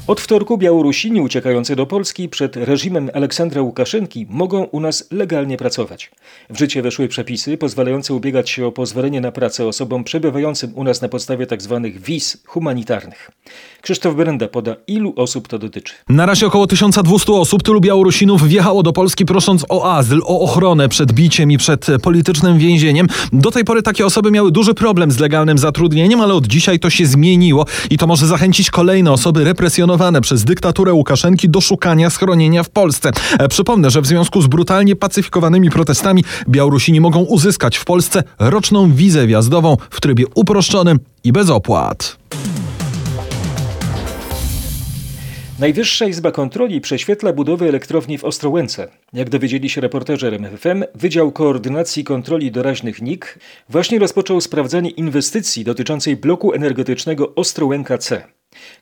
Od 0.06 0.20
wtorku 0.20 0.58
Białorusini 0.58 1.20
uciekający 1.20 1.76
do 1.76 1.86
Polski 1.86 2.28
przed 2.28 2.56
reżimem 2.56 3.10
Aleksandra 3.14 3.62
Łukaszenki 3.62 4.26
mogą 4.30 4.64
u 4.64 4.80
nas 4.80 5.04
legalnie 5.10 5.56
pracować. 5.56 6.10
W 6.50 6.58
życie 6.58 6.82
weszły 6.82 7.08
przepisy 7.08 7.56
pozwalające 7.56 8.14
ubiegać 8.14 8.50
się 8.50 8.66
o 8.66 8.72
pozwolenie 8.72 9.20
na 9.20 9.32
pracę 9.32 9.66
osobom 9.66 10.04
przebywającym 10.04 10.72
u 10.74 10.84
nas 10.84 11.02
na 11.02 11.08
podstawie 11.08 11.46
tzw. 11.46 11.80
Tak 11.82 12.02
wiz 12.02 12.42
humanitarnych. 12.46 13.30
Krzysztof 13.82 14.14
Berenda 14.14 14.48
poda, 14.48 14.76
ilu 14.86 15.12
osób 15.16 15.48
to 15.48 15.58
dotyczy. 15.58 15.94
Na 16.08 16.26
razie 16.26 16.46
około 16.46 16.66
1200 16.66 17.32
osób, 17.32 17.62
tylu 17.62 17.80
Białorusinów 17.80 18.48
wjechało 18.48 18.82
do 18.82 18.92
Polski 18.92 19.24
prosząc 19.24 19.64
o 19.68 19.92
azyl, 19.92 20.20
o 20.24 20.40
ochronę 20.40 20.88
przed 20.88 21.12
biciem 21.12 21.50
i 21.50 21.58
przed 21.58 21.86
politycznym 22.02 22.58
więzieniem. 22.58 23.06
Do 23.32 23.50
tej 23.50 23.64
pory 23.64 23.82
takie 23.82 24.06
osoby 24.06 24.30
miały 24.30 24.52
duży 24.52 24.74
problem 24.74 25.10
z 25.10 25.18
legalnym 25.18 25.58
zatrudnieniem, 25.58 26.20
ale 26.20 26.34
od 26.34 26.46
dzisiaj 26.46 26.78
to 26.78 26.90
się 26.90 27.06
zmieniło 27.06 27.66
i 27.90 27.98
to 27.98 28.06
może 28.06 28.26
zachęcić 28.26 28.70
kolejne 28.70 29.12
osoby 29.12 29.44
represjonowane 29.44 29.91
przez 30.20 30.44
dyktaturę 30.44 30.92
Łukaszenki 30.92 31.48
do 31.48 31.60
szukania 31.60 32.10
schronienia 32.10 32.62
w 32.62 32.70
Polsce. 32.70 33.10
E, 33.38 33.48
przypomnę, 33.48 33.90
że 33.90 34.00
w 34.00 34.06
związku 34.06 34.42
z 34.42 34.46
brutalnie 34.46 34.96
pacyfikowanymi 34.96 35.70
protestami 35.70 36.24
Białorusini 36.48 37.00
mogą 37.00 37.20
uzyskać 37.20 37.76
w 37.76 37.84
Polsce 37.84 38.22
roczną 38.38 38.92
wizę 38.92 39.26
wjazdową 39.26 39.76
w 39.90 40.00
trybie 40.00 40.24
uproszczonym 40.34 40.98
i 41.24 41.32
bez 41.32 41.50
opłat. 41.50 42.16
Najwyższa 45.58 46.06
Izba 46.06 46.30
Kontroli 46.30 46.80
prześwietla 46.80 47.32
budowę 47.32 47.68
elektrowni 47.68 48.18
w 48.18 48.24
Ostrołęce. 48.24 48.88
Jak 49.12 49.30
dowiedzieli 49.30 49.70
się 49.70 49.80
reporterzy 49.80 50.26
RMFFM, 50.26 50.84
Wydział 50.94 51.32
Koordynacji 51.32 52.04
Kontroli 52.04 52.50
Doraźnych 52.50 53.02
NIK 53.02 53.38
właśnie 53.68 53.98
rozpoczął 53.98 54.40
sprawdzanie 54.40 54.90
inwestycji 54.90 55.64
dotyczącej 55.64 56.16
bloku 56.16 56.52
energetycznego 56.52 57.34
Ostrołęka 57.34 57.98
C. 57.98 58.24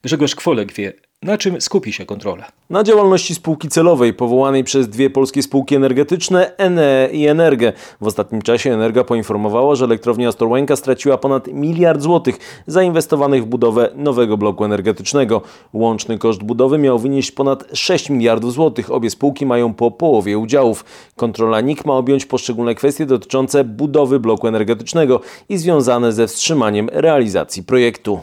Grzegorz 0.03 0.35
Kwolek 0.35 0.73
wie, 0.73 0.93
na 1.23 1.39
czym 1.39 1.61
skupi 1.61 1.93
się 1.93 2.07
kontrola? 2.07 2.47
Na 2.71 2.83
działalności 2.85 3.35
spółki 3.35 3.69
celowej 3.69 4.15
powołanej 4.15 4.65
przez 4.65 4.89
dwie 4.89 5.11
polskie 5.11 5.43
spółki 5.43 5.75
energetyczne 5.75 6.57
ENE 6.57 7.09
i 7.13 7.27
Energę. 7.27 7.73
W 8.01 8.07
ostatnim 8.07 8.43
czasie 8.43 8.73
Energa 8.73 9.05
poinformowała, 9.05 9.75
że 9.75 9.85
elektrownia 9.85 10.29
Ostrołęka 10.29 10.77
straciła 10.77 11.19
ponad 11.19 11.47
miliard 11.47 12.03
złotych 12.03 12.63
zainwestowanych 12.67 13.43
w 13.43 13.47
budowę 13.47 13.91
nowego 13.95 14.37
bloku 14.37 14.65
energetycznego. 14.65 15.43
Łączny 15.73 16.19
koszt 16.19 16.43
budowy 16.43 16.79
miał 16.79 16.99
wynieść 16.99 17.33
ponad 17.33 17.65
6 17.73 18.11
miliardów 18.11 18.53
złotych. 18.53 18.91
Obie 18.91 19.11
spółki 19.11 19.47
mają 19.47 19.75
po 19.75 19.91
połowie 19.91 20.39
udziałów. 20.39 20.85
Kontrola 21.17 21.61
NIK 21.61 21.85
ma 21.85 21.93
objąć 21.93 22.27
poszczególne 22.27 22.75
kwestie 22.75 23.07
dotyczące 23.07 23.65
budowy 23.65 24.21
bloku 24.21 24.49
energetycznego 24.49 25.21
i 25.49 25.57
związane 25.59 26.13
ze 26.13 26.27
wstrzymaniem 26.27 26.89
realizacji 26.93 27.63
projektu. 27.63 28.21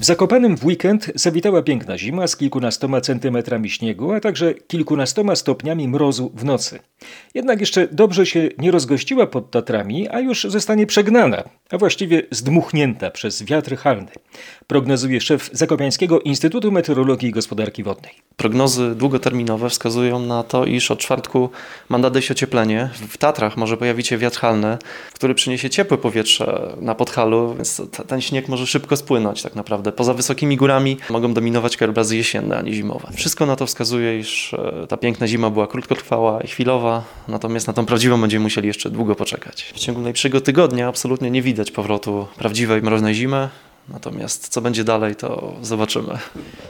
Zakopanym 0.00 0.56
w 0.56 0.64
weekend 0.64 1.12
zawitała 1.14 1.62
piękna 1.62 1.98
zima 1.98 2.26
z 2.26 2.36
kilkunastoma 2.36 3.00
centymetrami 3.00 3.70
śniegu, 3.70 4.12
a 4.12 4.20
także 4.20 4.54
kilkunastoma 4.54 5.36
stopniami 5.36 5.88
mrozu 5.88 6.32
w 6.34 6.44
nocy. 6.44 6.78
Jednak 7.34 7.60
jeszcze 7.60 7.88
dobrze 7.92 8.26
się 8.26 8.48
nie 8.58 8.70
rozgościła 8.70 9.26
pod 9.26 9.50
Tatrami, 9.50 10.08
a 10.08 10.20
już 10.20 10.44
zostanie 10.44 10.86
przegnana, 10.86 11.44
a 11.70 11.78
właściwie 11.78 12.22
zdmuchnięta 12.30 13.10
przez 13.10 13.42
wiatr 13.42 13.76
halny. 13.76 14.08
Prognozuje 14.66 15.20
szef 15.20 15.50
Zakopiańskiego 15.52 16.20
Instytutu 16.20 16.72
Meteorologii 16.72 17.28
i 17.28 17.32
Gospodarki 17.32 17.82
Wodnej. 17.82 18.12
Prognozy 18.36 18.94
długoterminowe 18.94 19.70
wskazują 19.70 20.18
na 20.20 20.42
to, 20.42 20.64
iż 20.64 20.90
od 20.90 20.98
czwartku 20.98 21.50
ma 21.88 21.98
nadejść 21.98 22.30
ocieplenie. 22.30 22.90
W 23.08 23.18
Tatrach 23.18 23.56
może 23.56 23.76
pojawić 23.76 24.06
się 24.06 24.18
wiatr 24.18 24.38
halny, 24.38 24.78
który 25.12 25.34
przyniesie 25.34 25.70
ciepłe 25.70 25.98
powietrze 25.98 26.76
na 26.80 26.94
podhalu, 26.94 27.54
więc 27.54 27.82
ten 28.06 28.20
śnieg 28.20 28.48
może 28.48 28.66
szybko 28.66 28.96
spłynąć 28.96 29.42
tak 29.42 29.54
naprawdę 29.54 29.85
poza 29.92 30.14
wysokimi 30.14 30.56
górami 30.56 30.96
mogą 31.10 31.34
dominować 31.34 31.76
krajobrazy 31.76 32.16
jesienne, 32.16 32.58
a 32.58 32.62
nie 32.62 32.72
zimowe. 32.72 33.08
Wszystko 33.14 33.46
na 33.46 33.56
to 33.56 33.66
wskazuje, 33.66 34.18
iż 34.18 34.54
e, 34.54 34.86
ta 34.88 34.96
piękna 34.96 35.28
zima 35.28 35.50
była 35.50 35.66
krótkotrwała 35.66 36.40
i 36.40 36.46
chwilowa, 36.46 37.04
natomiast 37.28 37.66
na 37.66 37.72
tą 37.72 37.86
prawdziwą 37.86 38.20
będziemy 38.20 38.42
musieli 38.42 38.68
jeszcze 38.68 38.90
długo 38.90 39.14
poczekać. 39.14 39.72
W 39.74 39.78
ciągu 39.78 40.00
najbliższego 40.00 40.40
tygodnia 40.40 40.88
absolutnie 40.88 41.30
nie 41.30 41.42
widać 41.42 41.70
powrotu 41.70 42.26
prawdziwej 42.38 42.82
mroźnej 42.82 43.14
zimy. 43.14 43.48
Natomiast 43.88 44.48
co 44.48 44.60
będzie 44.60 44.84
dalej, 44.84 45.16
to 45.16 45.54
zobaczymy. 45.62 46.18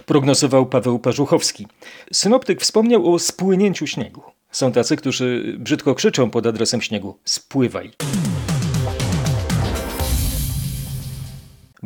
Prognozował 0.07 0.67
Paweł 0.67 0.99
Parzuchowski. 0.99 1.67
Synoptyk 2.13 2.61
wspomniał 2.61 3.15
o 3.15 3.19
spłynięciu 3.19 3.87
śniegu. 3.87 4.23
Są 4.51 4.73
tacy, 4.73 4.97
którzy 4.97 5.57
brzydko 5.59 5.95
krzyczą 5.95 6.31
pod 6.31 6.47
adresem 6.47 6.83
śniegu: 6.83 7.19
spływaj. 7.25 7.91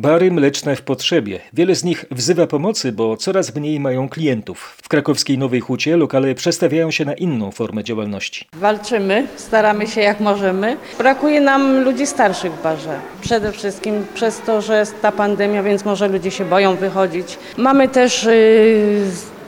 Bary 0.01 0.31
mleczne 0.31 0.75
w 0.75 0.81
potrzebie. 0.81 1.39
Wiele 1.53 1.75
z 1.75 1.83
nich 1.83 2.05
wzywa 2.11 2.47
pomocy, 2.47 2.91
bo 2.91 3.17
coraz 3.17 3.55
mniej 3.55 3.79
mają 3.79 4.09
klientów. 4.09 4.77
W 4.83 4.89
krakowskiej 4.89 5.37
Nowej 5.37 5.59
Hucie 5.59 5.97
lokale 5.97 6.35
przestawiają 6.35 6.91
się 6.91 7.05
na 7.05 7.13
inną 7.13 7.51
formę 7.51 7.83
działalności. 7.83 8.47
Walczymy, 8.53 9.27
staramy 9.35 9.87
się 9.87 10.01
jak 10.01 10.19
możemy. 10.19 10.77
Brakuje 10.97 11.41
nam 11.41 11.83
ludzi 11.83 12.07
starszych 12.07 12.51
w 12.53 12.63
barze. 12.63 12.99
Przede 13.21 13.51
wszystkim 13.51 14.05
przez 14.13 14.39
to, 14.39 14.61
że 14.61 14.79
jest 14.79 15.01
ta 15.01 15.11
pandemia, 15.11 15.63
więc 15.63 15.85
może 15.85 16.07
ludzie 16.07 16.31
się 16.31 16.45
boją 16.45 16.75
wychodzić. 16.75 17.37
Mamy 17.57 17.87
też 17.87 18.23
yy, 18.23 19.03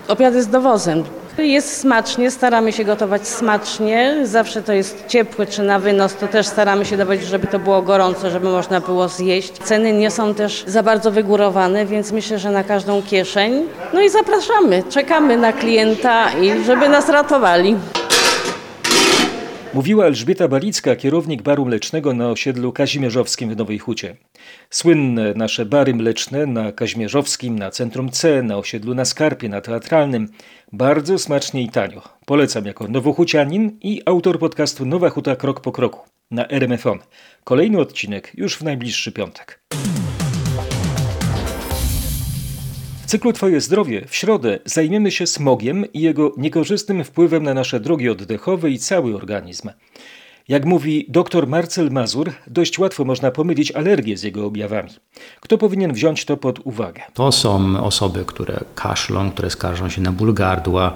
obiady 0.08 0.44
z 0.44 0.48
dowozem. 0.48 1.04
Jest 1.38 1.78
smacznie, 1.78 2.32
staramy 2.32 2.72
się 2.72 2.84
gotować 2.84 3.28
smacznie. 3.28 4.16
Zawsze 4.24 4.62
to 4.62 4.74
jest 4.74 5.08
ciepłe 5.08 5.46
czy 5.46 5.64
na 5.64 5.80
wynos, 5.80 6.16
to 6.16 6.28
też 6.28 6.48
staramy 6.48 6.86
się 6.86 6.98
dawać, 6.98 7.22
żeby 7.22 7.48
to 7.48 7.60
było 7.60 7.82
gorąco, 7.82 8.30
żeby 8.30 8.50
można 8.50 8.82
było 8.82 9.08
zjeść. 9.08 9.52
Ceny 9.54 9.94
nie 9.94 10.12
są 10.12 10.34
też 10.34 10.64
za 10.68 10.84
bardzo 10.84 11.12
wygórowane, 11.12 11.86
więc 11.86 12.12
myślę, 12.12 12.40
że 12.40 12.52
na 12.52 12.64
każdą 12.64 13.02
kieszeń. 13.02 13.64
No 13.94 14.02
i 14.02 14.10
zapraszamy, 14.10 14.84
czekamy 14.90 15.38
na 15.38 15.54
klienta 15.54 16.32
i 16.32 16.64
żeby 16.64 16.90
nas 16.90 17.10
ratowali. 17.10 17.76
Mówiła 19.74 20.06
Elżbieta 20.06 20.48
Balicka, 20.48 20.96
kierownik 20.96 21.42
baru 21.42 21.66
mlecznego 21.66 22.14
na 22.14 22.30
osiedlu 22.30 22.72
Kazimierzowskim 22.72 23.50
w 23.50 23.58
Nowej 23.58 23.80
Hucie. 23.80 24.16
Słynne 24.70 25.34
nasze 25.34 25.66
bary 25.66 25.94
mleczne 25.94 26.46
na 26.46 26.72
Kazimierzowskim, 26.72 27.60
na 27.60 27.72
Centrum 27.72 28.12
C, 28.12 28.44
na 28.44 28.58
osiedlu 28.58 28.94
na 28.96 29.06
Skarpie, 29.06 29.50
na 29.50 29.62
Teatralnym. 29.62 30.30
Bardzo 30.72 31.20
smacznie 31.20 31.62
i 31.62 31.70
tanio. 31.70 32.02
Polecam 32.26 32.66
jako 32.66 32.88
nowochucianin 32.88 33.78
i 33.82 34.02
autor 34.06 34.40
podcastu 34.40 34.86
Nowa 34.86 35.10
Huta 35.10 35.36
Krok 35.36 35.62
po 35.62 35.72
Kroku 35.72 36.00
na 36.32 36.48
RMFON. 36.48 37.00
Kolejny 37.44 37.80
odcinek 37.80 38.32
już 38.36 38.58
w 38.58 38.64
najbliższy 38.64 39.12
piątek. 39.12 39.64
W 43.04 43.06
cyklu 43.06 43.34
Twoje 43.34 43.62
zdrowie 43.62 44.06
w 44.08 44.16
środę 44.16 44.60
zajmiemy 44.66 45.12
się 45.12 45.28
smogiem 45.28 45.94
i 45.94 46.02
jego 46.02 46.32
niekorzystnym 46.38 47.04
wpływem 47.04 47.44
na 47.44 47.54
nasze 47.54 47.80
drogi 47.80 48.10
oddechowe 48.10 48.70
i 48.70 48.80
cały 48.80 49.16
organizm. 49.16 49.70
Jak 50.48 50.66
mówi 50.66 51.06
dr 51.10 51.48
Marcel 51.48 51.92
Mazur, 51.92 52.32
dość 52.48 52.80
łatwo 52.80 53.06
można 53.06 53.32
pomylić 53.32 53.72
alergię 53.72 54.18
z 54.18 54.24
jego 54.24 54.46
objawami. 54.46 54.90
Kto 55.42 55.58
powinien 55.58 55.94
wziąć 55.94 56.26
to 56.26 56.38
pod 56.38 56.60
uwagę? 56.64 57.02
To 57.14 57.32
są 57.32 57.84
osoby, 57.84 58.26
które 58.26 58.60
kaszlą, 58.76 59.32
które 59.32 59.50
skarżą 59.50 59.90
się 59.90 60.02
na 60.02 60.12
ból 60.12 60.34
gardła, 60.34 60.94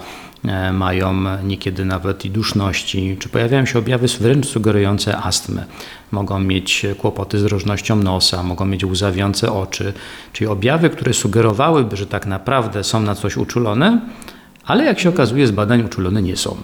mają 0.72 1.14
niekiedy 1.44 1.84
nawet 1.84 2.24
i 2.24 2.30
duszności, 2.30 3.16
czy 3.20 3.28
pojawiają 3.28 3.66
się 3.66 3.78
objawy 3.78 4.06
wręcz 4.20 4.46
sugerujące 4.46 5.16
astmę. 5.16 5.64
Mogą 6.12 6.40
mieć 6.40 6.86
kłopoty 6.98 7.38
z 7.38 7.44
drożnością 7.44 7.96
nosa, 7.96 8.42
mogą 8.42 8.64
mieć 8.64 8.84
łzawiące 8.84 9.52
oczy, 9.52 9.92
czyli 10.32 10.48
objawy, 10.48 10.90
które 10.90 11.14
sugerowałyby, 11.14 11.96
że 11.96 12.06
tak 12.06 12.26
naprawdę 12.26 12.84
są 12.84 13.00
na 13.00 13.14
coś 13.14 13.36
uczulone, 13.36 14.00
ale 14.64 14.84
jak 14.84 15.00
się 15.00 15.08
okazuje 15.08 15.46
z 15.46 15.50
badań 15.50 15.82
uczulone 15.82 16.22
nie 16.22 16.36
są. 16.36 16.56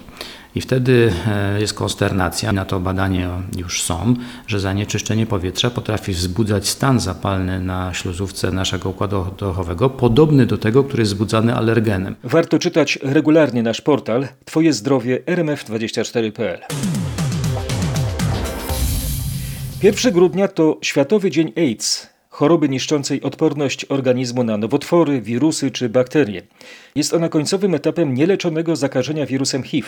I 0.55 0.61
wtedy 0.61 1.13
e, 1.27 1.61
jest 1.61 1.73
konsternacja, 1.73 2.51
na 2.53 2.65
to 2.65 2.79
badanie 2.79 3.29
już 3.57 3.83
są, 3.83 4.13
że 4.47 4.59
zanieczyszczenie 4.59 5.25
powietrza 5.25 5.69
potrafi 5.69 6.11
wzbudzać 6.11 6.67
stan 6.69 6.99
zapalny 6.99 7.59
na 7.59 7.93
śluzówce 7.93 8.51
naszego 8.51 8.89
układu 8.89 9.21
oddechowego, 9.21 9.89
podobny 9.89 10.45
do 10.45 10.57
tego, 10.57 10.83
który 10.83 11.01
jest 11.01 11.13
wzbudzany 11.13 11.55
alergenem. 11.55 12.15
Warto 12.23 12.59
czytać 12.59 12.99
regularnie 13.01 13.63
nasz 13.63 13.81
portal 13.81 14.27
Twoje 14.45 14.73
zdrowie 14.73 15.19
rmf24.pl. 15.25 16.59
1 19.83 20.13
grudnia 20.13 20.47
to 20.47 20.77
Światowy 20.81 21.31
Dzień 21.31 21.53
AIDS, 21.57 22.09
choroby 22.29 22.69
niszczącej 22.69 23.21
odporność 23.21 23.85
organizmu 23.85 24.43
na 24.43 24.57
nowotwory, 24.57 25.21
wirusy 25.21 25.71
czy 25.71 25.89
bakterie. 25.89 26.41
Jest 26.95 27.13
ona 27.13 27.29
końcowym 27.29 27.75
etapem 27.75 28.13
nieleczonego 28.13 28.75
zakażenia 28.75 29.25
wirusem 29.25 29.63
HIV. 29.63 29.87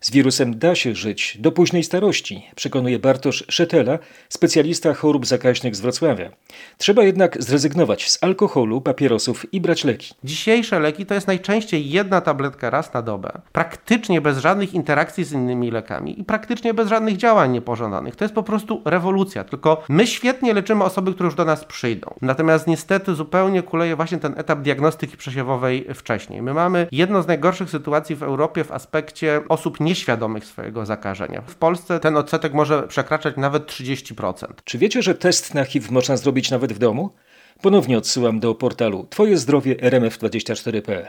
Z 0.00 0.10
wirusem 0.10 0.58
da 0.58 0.74
się 0.74 0.94
żyć 0.94 1.36
do 1.40 1.52
późnej 1.52 1.84
starości, 1.84 2.46
przekonuje 2.56 2.98
Bartosz 2.98 3.44
Szetela, 3.48 3.98
specjalista 4.28 4.94
chorób 4.94 5.26
zakaźnych 5.26 5.76
z 5.76 5.80
Wrocławia. 5.80 6.30
Trzeba 6.78 7.02
jednak 7.02 7.42
zrezygnować 7.42 8.10
z 8.10 8.18
alkoholu, 8.24 8.80
papierosów 8.80 9.54
i 9.54 9.60
brać 9.60 9.84
leki. 9.84 10.14
Dzisiejsze 10.24 10.80
leki 10.80 11.06
to 11.06 11.14
jest 11.14 11.26
najczęściej 11.26 11.90
jedna 11.90 12.20
tabletka 12.20 12.70
raz 12.70 12.94
na 12.94 13.02
dobę, 13.02 13.32
praktycznie 13.52 14.20
bez 14.20 14.38
żadnych 14.38 14.74
interakcji 14.74 15.24
z 15.24 15.32
innymi 15.32 15.70
lekami 15.70 16.20
i 16.20 16.24
praktycznie 16.24 16.74
bez 16.74 16.88
żadnych 16.88 17.16
działań 17.16 17.52
niepożądanych. 17.52 18.16
To 18.16 18.24
jest 18.24 18.34
po 18.34 18.42
prostu 18.42 18.82
rewolucja, 18.84 19.44
tylko 19.44 19.82
my 19.88 20.06
świetnie 20.06 20.54
leczymy 20.54 20.84
osoby, 20.84 21.14
które 21.14 21.26
już 21.26 21.34
do 21.34 21.44
nas 21.44 21.64
przyjdą. 21.64 22.14
Natomiast 22.22 22.66
niestety 22.66 23.14
zupełnie 23.14 23.62
kuleje 23.62 23.96
właśnie 23.96 24.18
ten 24.18 24.34
etap 24.36 24.60
diagnostyki 24.60 25.16
przesiewowej 25.16 25.86
wcześniej. 25.94 26.42
My 26.42 26.54
mamy 26.54 26.86
jedną 26.92 27.22
z 27.22 27.26
najgorszych 27.26 27.70
sytuacji 27.70 28.16
w 28.16 28.22
Europie 28.22 28.64
w 28.64 28.72
aspekcie 28.72 29.40
osób 29.48 29.57
nieświadomych 29.80 30.44
swojego 30.44 30.86
zakażenia. 30.86 31.42
W 31.46 31.54
Polsce 31.54 32.00
ten 32.00 32.16
odsetek 32.16 32.54
może 32.54 32.82
przekraczać 32.82 33.34
nawet 33.36 33.66
30%. 33.66 34.46
Czy 34.64 34.78
wiecie, 34.78 35.02
że 35.02 35.14
test 35.14 35.54
na 35.54 35.64
HIV 35.64 35.88
można 35.90 36.16
zrobić 36.16 36.50
nawet 36.50 36.72
w 36.72 36.78
domu? 36.78 37.10
Ponownie 37.62 37.98
odsyłam 37.98 38.40
do 38.40 38.54
portalu 38.54 39.06
Twoje 39.10 39.38
zdrowie 39.38 39.76
rmf24.pl. 39.76 41.08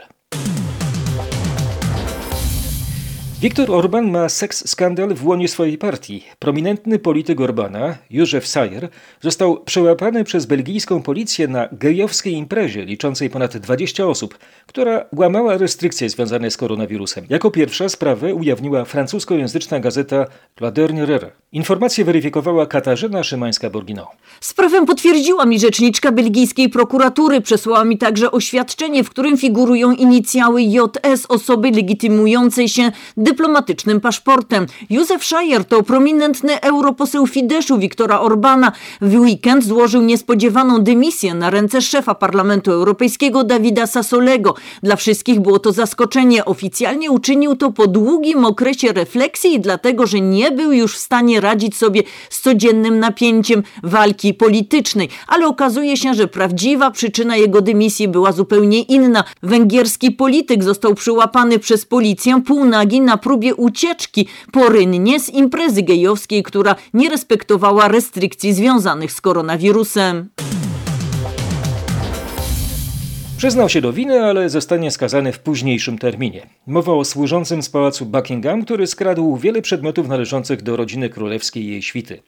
Viktor 3.42 3.70
Orban 3.70 4.10
ma 4.10 4.28
seks 4.28 4.68
skandal 4.68 5.14
w 5.14 5.26
łonie 5.26 5.48
swojej 5.48 5.78
partii. 5.78 6.24
Prominentny 6.38 6.98
polityk 6.98 7.40
Orbana, 7.40 7.96
Józef 8.10 8.46
Sayer, 8.46 8.88
został 9.20 9.64
przełapany 9.64 10.24
przez 10.24 10.46
belgijską 10.46 11.02
policję 11.02 11.48
na 11.48 11.68
gejowskiej 11.72 12.34
imprezie 12.34 12.84
liczącej 12.84 13.30
ponad 13.30 13.56
20 13.56 14.06
osób, 14.06 14.38
która 14.66 15.04
łamała 15.16 15.56
restrykcje 15.56 16.08
związane 16.08 16.50
z 16.50 16.56
koronawirusem. 16.56 17.24
Jako 17.28 17.50
pierwsza 17.50 17.88
sprawę 17.88 18.34
ujawniła 18.34 18.84
francuskojęzyczna 18.84 19.80
gazeta 19.80 20.26
La 20.60 20.72
Dernière. 20.72 21.26
Informację 21.52 22.04
weryfikowała 22.04 22.66
Katarzyna 22.66 23.20
Szymańska-Borgino. 23.20 24.06
Sprawę 24.40 24.86
potwierdziła 24.86 25.46
mi 25.46 25.60
rzeczniczka 25.60 26.12
belgijskiej 26.12 26.68
prokuratury. 26.68 27.40
Przesłała 27.40 27.84
mi 27.84 27.98
także 27.98 28.30
oświadczenie, 28.30 29.04
w 29.04 29.10
którym 29.10 29.36
figurują 29.36 29.92
inicjały 29.92 30.62
JS, 30.62 31.26
osoby 31.28 31.70
legitymującej 31.70 32.68
się 32.68 32.92
dyplomatycznym 33.30 34.00
paszportem. 34.00 34.66
Józef 34.90 35.24
Szajer 35.24 35.64
to 35.64 35.82
prominentny 35.82 36.60
europoseł 36.60 37.26
Fideszu 37.26 37.78
Wiktora 37.78 38.20
Orbana. 38.20 38.72
W 39.00 39.20
weekend 39.20 39.64
złożył 39.64 40.02
niespodziewaną 40.02 40.78
dymisję 40.78 41.34
na 41.34 41.50
ręce 41.50 41.82
szefa 41.82 42.14
Parlamentu 42.14 42.70
Europejskiego 42.70 43.44
Dawida 43.44 43.86
Sassolego. 43.86 44.54
Dla 44.82 44.96
wszystkich 44.96 45.40
było 45.40 45.58
to 45.58 45.72
zaskoczenie. 45.72 46.44
Oficjalnie 46.44 47.10
uczynił 47.10 47.56
to 47.56 47.72
po 47.72 47.86
długim 47.86 48.44
okresie 48.44 48.92
refleksji 48.92 49.54
i 49.54 49.60
dlatego, 49.60 50.06
że 50.06 50.20
nie 50.20 50.50
był 50.50 50.72
już 50.72 50.94
w 50.94 50.98
stanie 50.98 51.40
radzić 51.40 51.76
sobie 51.76 52.02
z 52.30 52.40
codziennym 52.40 52.98
napięciem 52.98 53.62
walki 53.82 54.34
politycznej. 54.34 55.08
Ale 55.26 55.46
okazuje 55.46 55.96
się, 55.96 56.14
że 56.14 56.28
prawdziwa 56.28 56.90
przyczyna 56.90 57.36
jego 57.36 57.60
dymisji 57.60 58.08
była 58.08 58.32
zupełnie 58.32 58.82
inna. 58.82 59.24
Węgierski 59.42 60.10
polityk 60.10 60.64
został 60.64 60.94
przyłapany 60.94 61.58
przez 61.58 61.86
policję 61.86 62.42
półnagi 62.46 63.00
na 63.00 63.19
próbie 63.20 63.54
ucieczki 63.54 64.28
po 64.52 64.68
rynnie 64.68 65.20
z 65.20 65.28
imprezy 65.28 65.82
gejowskiej, 65.82 66.42
która 66.42 66.76
nie 66.94 67.08
respektowała 67.10 67.88
restrykcji 67.88 68.54
związanych 68.54 69.12
z 69.12 69.20
koronawirusem. 69.20 70.28
Przyznał 73.40 73.68
się 73.68 73.80
do 73.80 73.92
winy, 73.92 74.24
ale 74.24 74.48
zostanie 74.48 74.90
skazany 74.90 75.32
w 75.32 75.38
późniejszym 75.38 75.98
terminie. 75.98 76.46
Mowa 76.66 76.92
o 76.92 77.04
służącym 77.04 77.62
z 77.62 77.68
pałacu 77.68 78.06
Buckingham, 78.06 78.64
który 78.64 78.86
skradł 78.86 79.36
wiele 79.36 79.62
przedmiotów 79.62 80.08
należących 80.08 80.62
do 80.62 80.76
rodziny 80.76 81.08
królewskiej 81.08 81.62
i 81.62 81.66
jej 81.66 81.82
świty. 81.82 82.22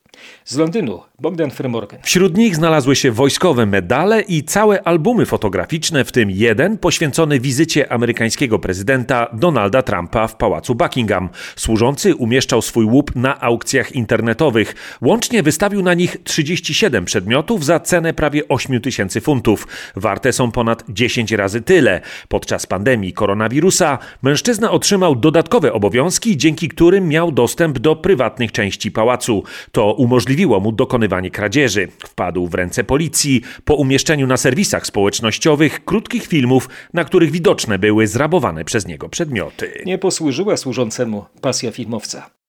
Z 0.45 0.57
Londynu 0.57 1.01
Bogdan 1.21 1.51
Frymorgan. 1.51 2.01
Wśród 2.03 2.37
nich 2.37 2.57
znalazły 2.57 2.97
się 2.97 3.13
wojskowe 3.13 3.67
medale 3.67 4.21
i 4.21 4.43
całe 4.43 4.83
albumy 4.83 5.27
fotograficzne, 5.27 6.05
w 6.05 6.13
tym 6.13 6.31
jeden 6.31 6.79
poświęcony 6.79 7.41
wizycie 7.41 7.93
amerykańskiego 7.93 8.59
prezydenta 8.59 9.27
Donalda 9.33 9.83
Trumpa 9.83 10.29
w 10.29 10.37
pałacu 10.37 10.75
Buckingham. 10.75 11.29
Służący 11.57 12.15
umieszczał 12.15 12.63
swój 12.63 12.85
łup 12.85 13.17
na 13.17 13.41
aukcjach 13.41 13.93
internetowych. 13.93 14.75
Łącznie 15.03 15.43
wystawił 15.43 15.83
na 15.83 15.95
nich 15.95 16.17
37 16.25 17.05
przedmiotów 17.05 17.65
za 17.65 17.81
cenę 17.81 18.15
prawie 18.15 18.49
8 18.49 18.81
tysięcy 18.81 19.21
funtów. 19.21 19.67
Warte 19.97 20.33
są 20.33 20.51
ponad 20.51 20.85
10 20.89 21.02
razy 21.37 21.61
tyle. 21.61 22.01
Podczas 22.29 22.67
pandemii 22.67 23.13
koronawirusa 23.13 23.99
mężczyzna 24.23 24.71
otrzymał 24.71 25.17
dodatkowe 25.17 25.73
obowiązki, 25.73 26.37
dzięki 26.37 26.69
którym 26.69 27.09
miał 27.09 27.33
dostęp 27.33 27.79
do 27.79 27.97
prywatnych 27.97 28.53
części 28.53 28.91
pałacu. 28.91 29.43
To 29.73 29.95
umożliwiło 29.95 30.61
mu 30.61 30.73
dokonywanie 30.73 31.31
kradzieży. 31.31 31.89
Wpadł 32.09 32.47
w 32.47 32.55
ręce 32.55 32.85
policji 32.85 33.43
po 33.65 33.75
umieszczeniu 33.75 34.27
na 34.27 34.37
serwisach 34.37 34.87
społecznościowych 34.87 35.85
krótkich 35.85 36.27
filmów, 36.27 36.69
na 36.95 37.05
których 37.05 37.31
widoczne 37.31 37.79
były 37.79 38.07
zrabowane 38.07 38.65
przez 38.65 38.87
niego 38.87 39.09
przedmioty. 39.09 39.83
Nie 39.87 39.99
posłużyła 39.99 40.57
służącemu 40.57 41.25
pasja 41.41 41.71
filmowca. 41.71 42.42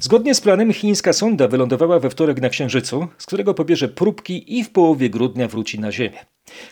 Zgodnie 0.00 0.34
z 0.34 0.40
planem 0.40 0.72
chińska 0.72 1.12
sonda 1.12 1.48
wylądowała 1.48 2.00
we 2.00 2.10
wtorek 2.10 2.40
na 2.40 2.48
Księżycu, 2.48 3.08
z 3.18 3.26
którego 3.26 3.54
pobierze 3.54 3.88
próbki 3.88 4.58
i 4.58 4.64
w 4.64 4.70
połowie 4.70 5.10
grudnia 5.10 5.48
wróci 5.48 5.80
na 5.80 5.92
Ziemię. 5.92 6.18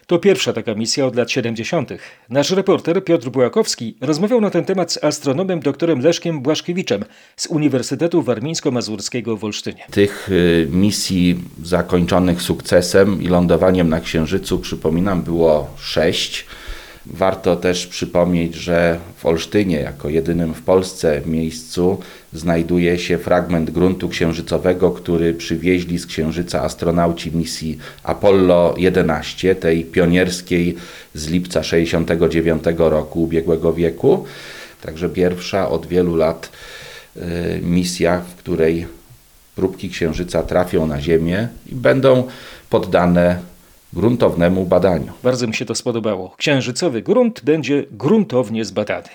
To 0.07 0.19
pierwsza 0.19 0.53
taka 0.53 0.75
misja 0.75 1.07
od 1.07 1.17
lat 1.17 1.31
70. 1.31 1.91
Nasz 2.31 2.51
reporter 2.51 3.05
Piotr 3.05 3.29
Bułakowski 3.29 3.97
rozmawiał 4.01 4.41
na 4.41 4.51
ten 4.51 4.65
temat 4.65 4.93
z 4.93 5.05
astronomem 5.05 5.61
doktorem 5.61 6.01
Leszkiem 6.01 6.41
Błaszkiewiczem 6.41 7.05
z 7.37 7.47
Uniwersytetu 7.47 8.23
Warmińsko-Mazurskiego 8.23 9.37
w 9.37 9.45
Olsztynie. 9.45 9.85
Tych 9.91 10.29
y, 10.29 10.69
misji 10.71 11.41
zakończonych 11.63 12.43
sukcesem 12.43 13.23
i 13.23 13.29
lądowaniem 13.29 13.89
na 13.89 14.01
Księżycu, 14.01 14.59
przypominam, 14.59 15.23
było 15.23 15.71
sześć. 15.79 16.47
Warto 17.11 17.57
też 17.57 17.87
przypomnieć, 17.87 18.55
że 18.55 18.99
w 19.17 19.27
Olsztynie, 19.27 19.81
jako 19.81 20.09
jedynym 20.09 20.55
w 20.55 20.63
Polsce 20.63 21.21
miejscu, 21.27 21.99
znajduje 22.33 22.99
się 22.99 23.19
fragment 23.19 23.71
gruntu 23.71 24.09
księżycowego, 24.09 24.91
który 24.91 25.35
przywieźli 25.35 25.99
z 25.99 26.07
Księżyca 26.07 26.63
astronauci 26.63 27.33
misji 27.33 27.79
Apollo 28.03 28.75
11, 28.79 29.55
tej 29.55 29.85
pionierskiej 29.85 30.77
z 31.15 31.29
lipca 31.29 31.63
69 31.63 32.63
roku 32.79 33.23
ubiegłego 33.23 33.73
wieku. 33.73 34.25
Także 34.83 35.09
pierwsza 35.09 35.69
od 35.69 35.87
wielu 35.87 36.17
lat 36.17 36.51
y, 37.17 37.21
misja, 37.63 38.21
w 38.21 38.35
której 38.35 38.87
próbki 39.57 39.91
Księżyca 39.91 40.43
trafią 40.43 40.87
na 40.87 41.01
Ziemię 41.01 41.49
i 41.73 41.75
będą 41.75 42.25
poddane 42.71 43.39
gruntownemu 43.93 44.67
badaniu. 44.67 45.13
Bardzo 45.23 45.47
mi 45.47 45.55
się 45.55 45.65
to 45.65 45.75
spodobało. 45.75 46.35
Księżycowy 46.37 47.03
grunt 47.03 47.45
będzie 47.45 47.85
gruntownie 47.91 48.65
zbadany. 48.65 49.09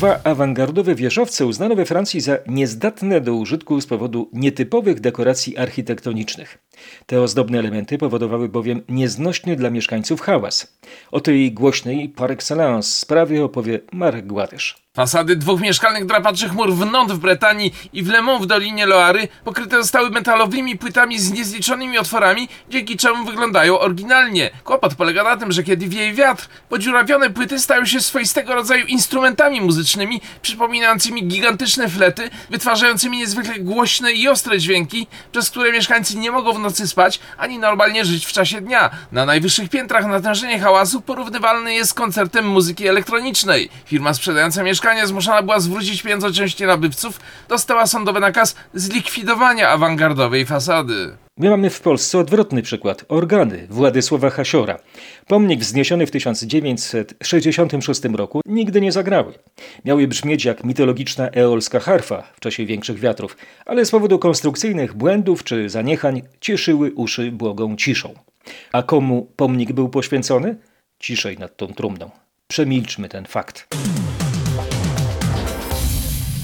Dwa 0.00 0.20
awangardowe 0.24 0.94
wieżowce 0.94 1.46
uznano 1.46 1.74
we 1.76 1.84
Francji 1.84 2.20
za 2.20 2.38
niezdatne 2.46 3.20
do 3.20 3.34
użytku 3.34 3.80
z 3.80 3.86
powodu 3.86 4.30
nietypowych 4.32 5.00
dekoracji 5.00 5.56
architektonicznych. 5.56 6.58
Te 7.06 7.20
ozdobne 7.20 7.58
elementy 7.58 7.98
powodowały 7.98 8.48
bowiem 8.48 8.82
nieznośny 8.88 9.56
dla 9.56 9.70
mieszkańców 9.70 10.20
hałas. 10.20 10.78
O 11.10 11.20
tej 11.20 11.52
głośnej 11.52 12.08
par 12.08 12.32
excellence 12.32 12.90
sprawie 12.90 13.44
opowie 13.44 13.80
Marek 13.92 14.26
Gładysz. 14.26 14.90
Fasady 14.94 15.36
dwóch 15.36 15.60
mieszkalnych 15.60 16.06
drapaczy 16.06 16.48
chmur 16.48 16.74
w 16.74 16.90
Nantes 16.90 17.16
w 17.16 17.20
Bretanii 17.20 17.74
i 17.92 18.02
w 18.02 18.08
Le 18.08 18.22
Mans 18.22 18.42
w 18.42 18.46
Dolinie 18.46 18.86
Loary 18.86 19.28
pokryte 19.44 19.76
zostały 19.76 20.10
metalowymi 20.10 20.78
płytami 20.78 21.18
z 21.18 21.32
niezliczonymi 21.32 21.98
otworami, 21.98 22.48
dzięki 22.68 22.96
czemu 22.96 23.24
wyglądają 23.24 23.78
oryginalnie. 23.78 24.50
Kłopot 24.64 24.94
polega 24.94 25.24
na 25.24 25.36
tym, 25.36 25.52
że 25.52 25.62
kiedy 25.62 25.88
wieje 25.88 26.12
wiatr, 26.12 26.48
podziurawione 26.68 27.30
płyty 27.30 27.58
stają 27.58 27.84
się 27.84 28.00
swoistego 28.00 28.54
rodzaju 28.54 28.86
instrumentami 28.86 29.60
muzycznymi, 29.60 30.20
przypominającymi 30.42 31.26
gigantyczne 31.26 31.88
flety, 31.88 32.30
wytwarzającymi 32.50 33.18
niezwykle 33.18 33.58
głośne 33.58 34.12
i 34.12 34.28
ostre 34.28 34.58
dźwięki, 34.58 35.06
przez 35.32 35.50
które 35.50 35.72
mieszkańcy 35.72 36.18
nie 36.18 36.30
mogą 36.30 36.52
w 36.52 36.58
nocy 36.70 36.88
spać, 36.88 37.20
ani 37.38 37.58
normalnie 37.58 38.04
żyć 38.04 38.26
w 38.26 38.32
czasie 38.32 38.60
dnia. 38.60 38.90
Na 39.12 39.26
najwyższych 39.26 39.70
piętrach 39.70 40.06
natężenie 40.06 40.60
hałasu 40.60 41.00
porównywalne 41.00 41.74
jest 41.74 41.90
z 41.90 41.94
koncertem 41.94 42.48
muzyki 42.48 42.88
elektronicznej. 42.88 43.70
Firma 43.84 44.14
sprzedająca 44.14 44.62
mieszkania 44.62 45.06
zmuszona 45.06 45.42
była 45.42 45.60
zwrócić 45.60 46.02
pieniądze 46.02 46.32
części 46.32 46.64
nabywców, 46.64 47.20
dostała 47.48 47.86
sądowy 47.86 48.20
nakaz 48.20 48.56
zlikwidowania 48.74 49.68
awangardowej 49.68 50.46
fasady. 50.46 51.16
My 51.40 51.50
mamy 51.50 51.70
w 51.70 51.80
Polsce 51.80 52.18
odwrotny 52.18 52.62
przykład. 52.62 53.04
Organy 53.08 53.66
Władysława 53.70 54.30
Hasiora. 54.30 54.78
Pomnik 55.26 55.60
wzniesiony 55.60 56.06
w 56.06 56.10
1966 56.10 58.02
roku 58.04 58.40
nigdy 58.46 58.80
nie 58.80 58.92
zagrały. 58.92 59.34
Miały 59.84 60.08
brzmieć 60.08 60.44
jak 60.44 60.64
mitologiczna 60.64 61.28
eolska 61.28 61.80
harfa 61.80 62.22
w 62.36 62.40
czasie 62.40 62.66
większych 62.66 62.98
wiatrów, 62.98 63.36
ale 63.66 63.84
z 63.84 63.90
powodu 63.90 64.18
konstrukcyjnych 64.18 64.94
błędów 64.94 65.44
czy 65.44 65.68
zaniechań 65.68 66.22
cieszyły 66.40 66.92
uszy 66.92 67.32
błogą 67.32 67.76
ciszą. 67.76 68.14
A 68.72 68.82
komu 68.82 69.28
pomnik 69.36 69.72
był 69.72 69.88
poświęcony? 69.88 70.56
Ciszej 70.98 71.38
nad 71.38 71.56
tą 71.56 71.66
trumną. 71.66 72.10
Przemilczmy 72.48 73.08
ten 73.08 73.26
fakt. 73.26 73.68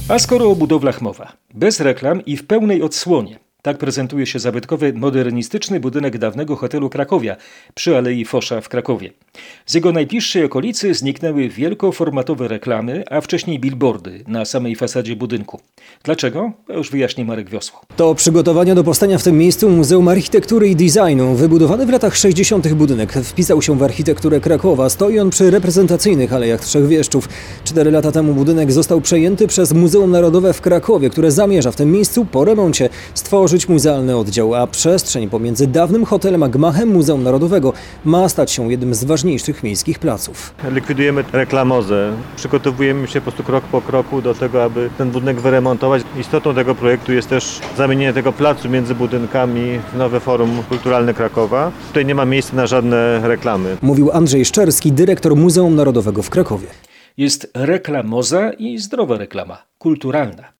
A 0.09 0.19
skoro 0.19 0.51
o 0.51 0.57
budowlach 0.57 1.01
mowa, 1.01 1.33
bez 1.55 1.81
reklam 1.81 2.25
i 2.25 2.37
w 2.37 2.47
pełnej 2.47 2.83
odsłonie, 2.83 3.46
tak 3.67 3.79
prezentuje 3.79 4.27
się 4.27 4.39
zabytkowy, 4.39 4.93
modernistyczny 4.93 5.81
budynek 5.81 6.19
dawnego 6.19 6.57
hotelu 6.57 6.91
Krakowia 6.91 7.37
przy 7.75 7.97
Alei 7.97 8.25
Fosza 8.25 8.61
w 8.61 8.69
Krakowie. 8.69 9.11
Z 9.67 9.75
jego 9.75 9.93
najbliższej 9.93 10.45
okolicy 10.45 10.95
zniknęły 10.95 11.49
wielkoformatowe 11.49 12.49
reklamy, 12.49 13.05
a 13.11 13.21
wcześniej 13.21 13.61
billboardy 13.61 14.25
na 14.27 14.45
samej 14.45 14.77
fasadzie 14.77 15.17
budynku. 15.17 15.61
Dlaczego? 16.05 16.53
Już 16.69 16.91
wyjaśni 16.91 17.25
Marek 17.25 17.51
Wiosło. 17.51 17.81
To 17.97 18.15
przygotowania 18.15 18.75
do 18.75 18.85
powstania 18.85 19.19
w 19.19 19.23
tym 19.23 19.39
miejscu 19.39 19.71
Muzeum 19.71 20.09
Architektury 20.09 20.69
i 20.69 20.77
Designu. 20.77 21.35
Wybudowany 21.35 21.87
w 21.87 21.91
latach 21.91 22.17
60. 22.17 22.73
budynek 22.73 23.13
wpisał 23.13 23.63
się 23.63 23.79
w 23.79 23.83
architekturę 23.83 24.41
Krakowa. 24.41 24.91
Stoi 24.91 25.19
on 25.19 25.31
przy 25.31 25.51
reprezentacyjnych 25.51 26.33
Alejach 26.33 26.61
Trzech 26.61 26.87
Wieszczów. 26.87 27.29
Cztery 27.65 27.91
lata 27.91 28.13
temu 28.13 28.35
budynek 28.35 28.73
został 28.73 29.01
przejęty 29.01 29.47
przez 29.47 29.73
Muzeum 29.73 30.11
Narodowe 30.11 30.53
w 30.53 30.61
Krakowie, 30.61 31.11
które 31.11 31.31
zamierza 31.31 31.71
w 31.71 31.77
tym 31.77 31.93
miejscu 31.93 32.25
po 32.25 32.45
remoncie 32.45 32.89
stworzyć 33.15 33.56
muzealny 33.69 34.16
oddział, 34.16 34.55
a 34.55 34.66
przestrzeń 34.66 35.29
pomiędzy 35.29 35.66
dawnym 35.66 36.05
hotelem 36.05 36.42
a 36.42 36.49
gmachem 36.49 36.88
Muzeum 36.88 37.23
Narodowego 37.23 37.73
ma 38.05 38.29
stać 38.29 38.51
się 38.51 38.71
jednym 38.71 38.95
z 38.95 39.05
ważniejszych 39.05 39.62
miejskich 39.62 39.99
placów. 39.99 40.55
Likwidujemy 40.71 41.25
reklamozę. 41.33 42.12
Przygotowujemy 42.37 43.09
się 43.09 43.21
po 43.21 43.25
prostu 43.25 43.42
krok 43.42 43.64
po 43.64 43.83
kroku 43.83 44.23
do 44.23 44.35
tego, 44.35 44.64
aby 44.64 44.90
ten 44.99 45.11
budynek 45.11 45.40
wyremontować. 45.40 46.03
Istotą 46.21 46.55
tego 46.55 46.75
projektu 46.75 47.12
jest 47.12 47.29
też 47.29 47.61
zamienienie 47.77 48.12
tego 48.12 48.33
placu 48.33 48.69
między 48.69 48.95
budynkami 48.95 49.79
w 49.92 49.97
nowe 49.97 50.21
forum 50.21 50.62
kulturalne 50.69 51.14
Krakowa. 51.14 51.73
Tutaj 51.88 52.07
nie 52.07 52.14
ma 52.14 52.25
miejsca 52.25 52.57
na 52.57 52.66
żadne 52.66 53.29
reklamy. 53.29 53.77
Mówił 53.83 54.11
Andrzej 54.12 54.45
Szczerski, 54.45 54.92
dyrektor 54.92 55.37
Muzeum 55.37 55.77
Narodowego 55.77 56.23
w 56.23 56.31
Krakowie. 56.31 56.66
Jest 57.16 57.51
reklamoza 57.55 58.51
i 58.53 58.79
zdrowa 58.79 59.19
reklama, 59.19 59.62
kulturalna. 59.79 60.53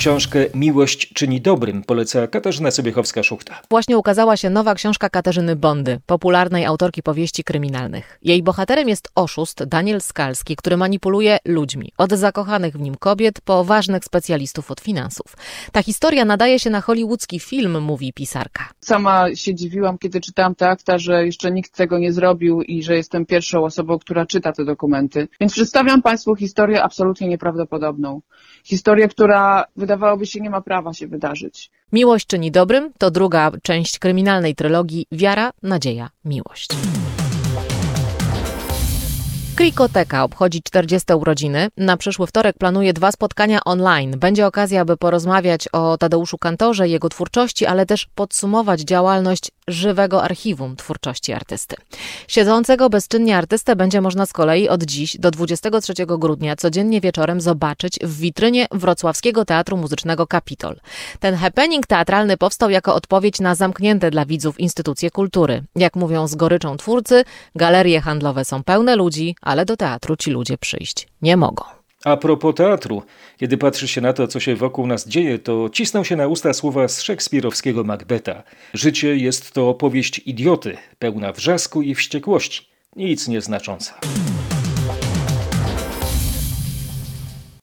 Książkę 0.00 0.46
Miłość 0.54 1.12
czyni 1.12 1.40
dobrym 1.40 1.82
poleca 1.82 2.26
Katarzyna 2.26 2.68
Sobiechowska-Szuchta. 2.68 3.54
Właśnie 3.70 3.98
ukazała 3.98 4.36
się 4.36 4.50
nowa 4.50 4.74
książka 4.74 5.08
Katarzyny 5.08 5.56
Bondy, 5.56 6.00
popularnej 6.06 6.64
autorki 6.64 7.02
powieści 7.02 7.44
kryminalnych. 7.44 8.18
Jej 8.22 8.42
bohaterem 8.42 8.88
jest 8.88 9.08
oszust 9.14 9.64
Daniel 9.64 10.00
Skalski, 10.00 10.56
który 10.56 10.76
manipuluje 10.76 11.38
ludźmi, 11.44 11.92
od 11.98 12.12
zakochanych 12.12 12.76
w 12.76 12.80
nim 12.80 12.94
kobiet 12.94 13.40
po 13.40 13.64
ważnych 13.64 14.04
specjalistów 14.04 14.70
od 14.70 14.80
finansów. 14.80 15.36
Ta 15.72 15.82
historia 15.82 16.24
nadaje 16.24 16.58
się 16.58 16.70
na 16.70 16.80
hollywoodzki 16.80 17.40
film, 17.40 17.82
mówi 17.82 18.12
pisarka. 18.12 18.68
Sama 18.80 19.34
się 19.34 19.54
dziwiłam, 19.54 19.98
kiedy 19.98 20.20
czytałam 20.20 20.54
te 20.54 20.68
akta, 20.68 20.98
że 20.98 21.26
jeszcze 21.26 21.50
nikt 21.50 21.76
tego 21.76 21.98
nie 21.98 22.12
zrobił 22.12 22.62
i 22.62 22.82
że 22.82 22.96
jestem 22.96 23.26
pierwszą 23.26 23.64
osobą, 23.64 23.98
która 23.98 24.26
czyta 24.26 24.52
te 24.52 24.64
dokumenty. 24.64 25.28
Więc 25.40 25.52
przedstawiam 25.52 26.02
Państwu 26.02 26.34
historię 26.36 26.82
absolutnie 26.82 27.28
nieprawdopodobną. 27.28 28.20
Historię, 28.64 29.08
która 29.08 29.64
wydawałoby 29.90 30.26
się 30.26 30.40
nie 30.40 30.50
ma 30.50 30.60
prawa 30.60 30.92
się 30.94 31.06
wydarzyć. 31.06 31.70
Miłość 31.92 32.26
czyni 32.26 32.50
dobrym 32.50 32.92
to 32.98 33.10
druga 33.10 33.50
część 33.62 33.98
kryminalnej 33.98 34.54
trylogii 34.54 35.06
Wiara, 35.12 35.50
Nadzieja, 35.62 36.10
Miłość. 36.24 36.68
Krikoteka 39.56 40.24
obchodzi 40.24 40.62
40 40.62 41.12
urodziny. 41.12 41.68
Na 41.76 41.96
przyszły 41.96 42.26
wtorek 42.26 42.58
planuje 42.58 42.92
dwa 42.92 43.12
spotkania 43.12 43.60
online. 43.64 44.18
Będzie 44.18 44.46
okazja, 44.46 44.80
aby 44.80 44.96
porozmawiać 44.96 45.68
o 45.68 45.98
Tadeuszu 45.98 46.38
Kantorze 46.38 46.88
jego 46.88 47.08
twórczości, 47.08 47.66
ale 47.66 47.86
też 47.86 48.06
podsumować 48.14 48.80
działalność 48.80 49.50
żywego 49.72 50.22
archiwum 50.22 50.76
twórczości 50.76 51.32
artysty. 51.32 51.76
Siedzącego 52.28 52.90
bezczynnie 52.90 53.36
artystę 53.36 53.76
będzie 53.76 54.00
można 54.00 54.26
z 54.26 54.32
kolei 54.32 54.68
od 54.68 54.82
dziś 54.82 55.16
do 55.18 55.30
23 55.30 55.92
grudnia 56.06 56.56
codziennie 56.56 57.00
wieczorem 57.00 57.40
zobaczyć 57.40 57.98
w 58.02 58.18
witrynie 58.18 58.66
Wrocławskiego 58.70 59.44
Teatru 59.44 59.76
Muzycznego 59.76 60.26
Kapitol. 60.26 60.80
Ten 61.20 61.34
happening 61.34 61.86
teatralny 61.86 62.36
powstał 62.36 62.70
jako 62.70 62.94
odpowiedź 62.94 63.40
na 63.40 63.54
zamknięte 63.54 64.10
dla 64.10 64.26
widzów 64.26 64.60
instytucje 64.60 65.10
kultury. 65.10 65.62
Jak 65.76 65.96
mówią 65.96 66.28
z 66.28 66.34
goryczą 66.34 66.76
twórcy, 66.76 67.24
galerie 67.54 68.00
handlowe 68.00 68.44
są 68.44 68.62
pełne 68.62 68.96
ludzi, 68.96 69.36
ale 69.42 69.64
do 69.64 69.76
teatru 69.76 70.16
ci 70.16 70.30
ludzie 70.30 70.58
przyjść 70.58 71.08
nie 71.22 71.36
mogą. 71.36 71.79
A 72.04 72.16
propos 72.16 72.54
teatru, 72.54 73.02
kiedy 73.36 73.58
patrzy 73.58 73.88
się 73.88 74.00
na 74.00 74.12
to, 74.12 74.28
co 74.28 74.40
się 74.40 74.56
wokół 74.56 74.86
nas 74.86 75.08
dzieje, 75.08 75.38
to 75.38 75.68
cisną 75.72 76.04
się 76.04 76.16
na 76.16 76.26
usta 76.26 76.52
słowa 76.52 76.88
z 76.88 77.02
szekspirowskiego 77.02 77.84
Macbeta. 77.84 78.42
Życie 78.74 79.16
jest 79.16 79.52
to 79.52 79.68
opowieść 79.68 80.18
idioty, 80.18 80.76
pełna 80.98 81.32
wrzasku 81.32 81.82
i 81.82 81.94
wściekłości, 81.94 82.68
nic 82.96 83.28
nieznacząca. 83.28 83.94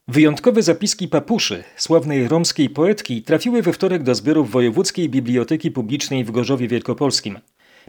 Wyjątkowe 0.07 0.63
zapiski 0.63 1.07
papuszy, 1.07 1.63
sławnej 1.75 2.27
romskiej 2.27 2.69
poetki, 2.69 3.21
trafiły 3.21 3.61
we 3.61 3.73
wtorek 3.73 4.03
do 4.03 4.15
zbiorów 4.15 4.51
Wojewódzkiej 4.51 5.09
Biblioteki 5.09 5.71
Publicznej 5.71 6.23
w 6.23 6.31
Gorzowie 6.31 6.67
Wielkopolskim. 6.67 7.39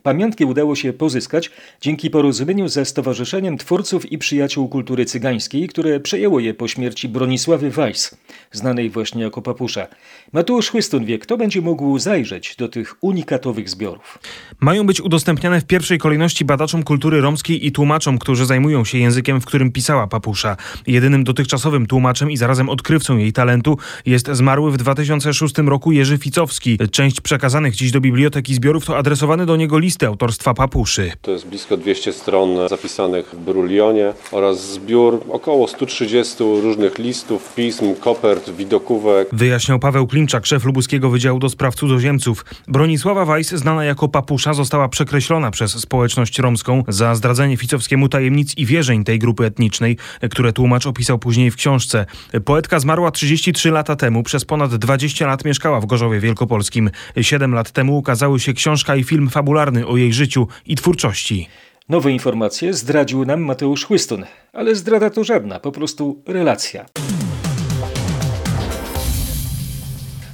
Pamiątki 0.03 0.45
udało 0.45 0.77
się 0.77 0.93
pozyskać 0.93 1.51
dzięki 1.81 2.11
porozumieniu 2.11 2.69
ze 2.69 2.85
Stowarzyszeniem 2.85 3.59
Twórców 3.59 4.13
i 4.13 4.19
Przyjaciół 4.19 4.69
Kultury 4.69 5.05
Cygańskiej, 5.05 5.69
które 5.69 6.01
przejęło 6.01 6.41
je 6.41 6.55
po 6.55 6.69
śmierci 6.69 7.09
Bronisławy 7.09 7.71
Weiss, 7.71 8.17
znanej 8.53 8.91
właśnie 8.91 9.23
jako 9.23 9.43
papusza. 9.43 9.87
Mateusz 10.33 10.71
Chłystun 10.71 11.05
wie, 11.05 11.19
kto 11.19 11.37
będzie 11.37 11.61
mógł 11.61 11.99
zajrzeć 11.99 12.57
do 12.57 12.69
tych 12.69 12.95
unikatowych 13.01 13.71
zbiorów. 13.71 14.19
Mają 14.61 14.87
być 14.87 15.01
udostępniane 15.01 15.61
w 15.61 15.65
pierwszej 15.65 15.99
kolejności 15.99 16.45
badaczom 16.45 16.83
kultury 16.83 17.21
romskiej 17.21 17.67
i 17.67 17.73
tłumaczom, 17.73 18.19
którzy 18.19 18.47
zajmują 18.47 18.85
się 18.85 18.99
językiem, 18.99 19.41
w 19.41 19.45
którym 19.45 19.73
pisała 19.73 20.07
papusza. 20.07 20.57
Jedynym 20.87 21.25
dotychczasowym 21.25 21.87
tłumaczem 21.87 22.31
i 22.31 22.37
zarazem 22.37 22.69
odkrywcą 22.69 23.17
jej 23.17 23.33
talentu 23.33 23.79
jest 24.07 24.29
zmarły 24.33 24.73
w 24.73 24.77
2006 24.77 25.59
roku 25.59 25.93
Jerzy 25.93 26.19
Ficowski. 26.19 26.79
Część 26.91 27.21
przekazanych 27.21 27.75
dziś 27.75 27.91
do 27.91 28.01
biblioteki 28.01 28.55
zbiorów 28.55 28.85
to 28.85 28.99
adresowany 28.99 29.47
do 29.47 29.57
niego 29.57 29.79
list 29.79 29.88
listy 29.88 30.07
autorstwa 30.07 30.55
Papuszy. 30.55 31.12
To 31.22 31.31
jest 31.31 31.46
blisko 31.46 31.77
200 31.77 32.12
stron 32.12 32.68
zapisanych 32.68 33.27
w 33.27 33.37
brulionie 33.37 34.12
oraz 34.33 34.72
zbiór 34.72 35.20
około 35.31 35.68
130 35.68 36.37
różnych 36.38 36.98
listów, 36.98 37.55
pism, 37.55 37.94
kopert, 37.94 38.51
widokówek. 38.51 39.29
Wyjaśniał 39.33 39.79
Paweł 39.79 40.07
Klimczak, 40.07 40.46
szef 40.46 40.64
lubuskiego 40.64 41.11
Wydziału 41.11 41.38
do 41.38 41.48
Spraw 41.48 41.74
Cudzoziemców. 41.74 42.44
Bronisława 42.68 43.24
Weiss, 43.24 43.51
znana 43.51 43.85
jako 43.85 44.09
Papusza, 44.09 44.55
została 44.55 44.88
przekreślona 44.88 45.51
przez 45.51 45.72
społeczność 45.72 46.38
romską 46.38 46.85
za 46.88 47.14
zdradzenie 47.14 47.57
Ficowskiemu 47.57 48.09
tajemnic 48.09 48.57
i 48.57 48.66
wierzeń 48.66 49.05
tej 49.05 49.18
grupy 49.18 49.44
etnicznej, 49.44 49.96
które 50.31 50.53
tłumacz 50.53 50.87
opisał 50.87 51.18
później 51.18 51.51
w 51.51 51.57
książce. 51.57 52.07
Poetka 52.44 52.81
zmarła 52.81 53.11
33 53.11 53.70
lata 53.70 53.96
temu, 53.96 54.22
przez 54.22 54.44
ponad 54.44 54.74
20 54.74 55.27
lat 55.27 55.44
mieszkała 55.44 55.81
w 55.81 55.87
Gorzowie 55.87 56.20
Wielkopolskim. 56.20 56.90
Siedem 57.20 57.55
lat 57.55 57.70
temu 57.70 57.98
ukazały 57.98 58.40
się 58.40 58.53
książka 58.53 58.96
i 58.96 59.05
film 59.05 59.31
fabularny 59.31 59.78
o 59.87 59.97
jej 59.97 60.12
życiu 60.12 60.49
i 60.67 60.77
twórczości. 60.77 61.49
Nowe 61.88 62.12
informacje 62.12 62.73
zdradził 62.73 63.25
nam 63.25 63.41
Mateusz 63.41 63.85
Chłystun, 63.85 64.25
ale 64.53 64.75
zdrada 64.75 65.11
to 65.11 65.25
żadna, 65.25 65.61
po 65.61 65.73
prostu 65.73 66.23
relacja. 66.27 66.87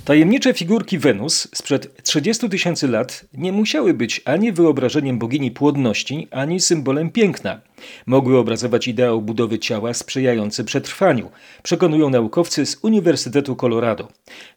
Tajemnicze 0.05 0.55
figurki 0.55 0.99
Wenus 0.99 1.49
sprzed 1.55 2.03
30 2.03 2.49
tysięcy 2.49 2.89
lat 2.89 3.25
nie 3.35 3.53
musiały 3.53 3.95
być 3.95 4.23
ani 4.25 4.53
wyobrażeniem 4.53 5.19
bogini 5.19 5.51
płodności, 5.51 6.29
ani 6.31 6.61
symbolem 6.61 7.11
piękna. 7.11 7.61
Mogły 8.07 8.39
obrazować 8.39 8.89
ideał 8.89 9.23
budowy 9.23 9.59
ciała 9.59 9.95
sprzyjający 9.95 10.65
przetrwaniu, 10.65 11.31
przekonują 11.63 12.11
naukowcy 12.11 12.67
z 12.67 12.79
Uniwersytetu 12.83 13.57
Colorado. 13.57 14.09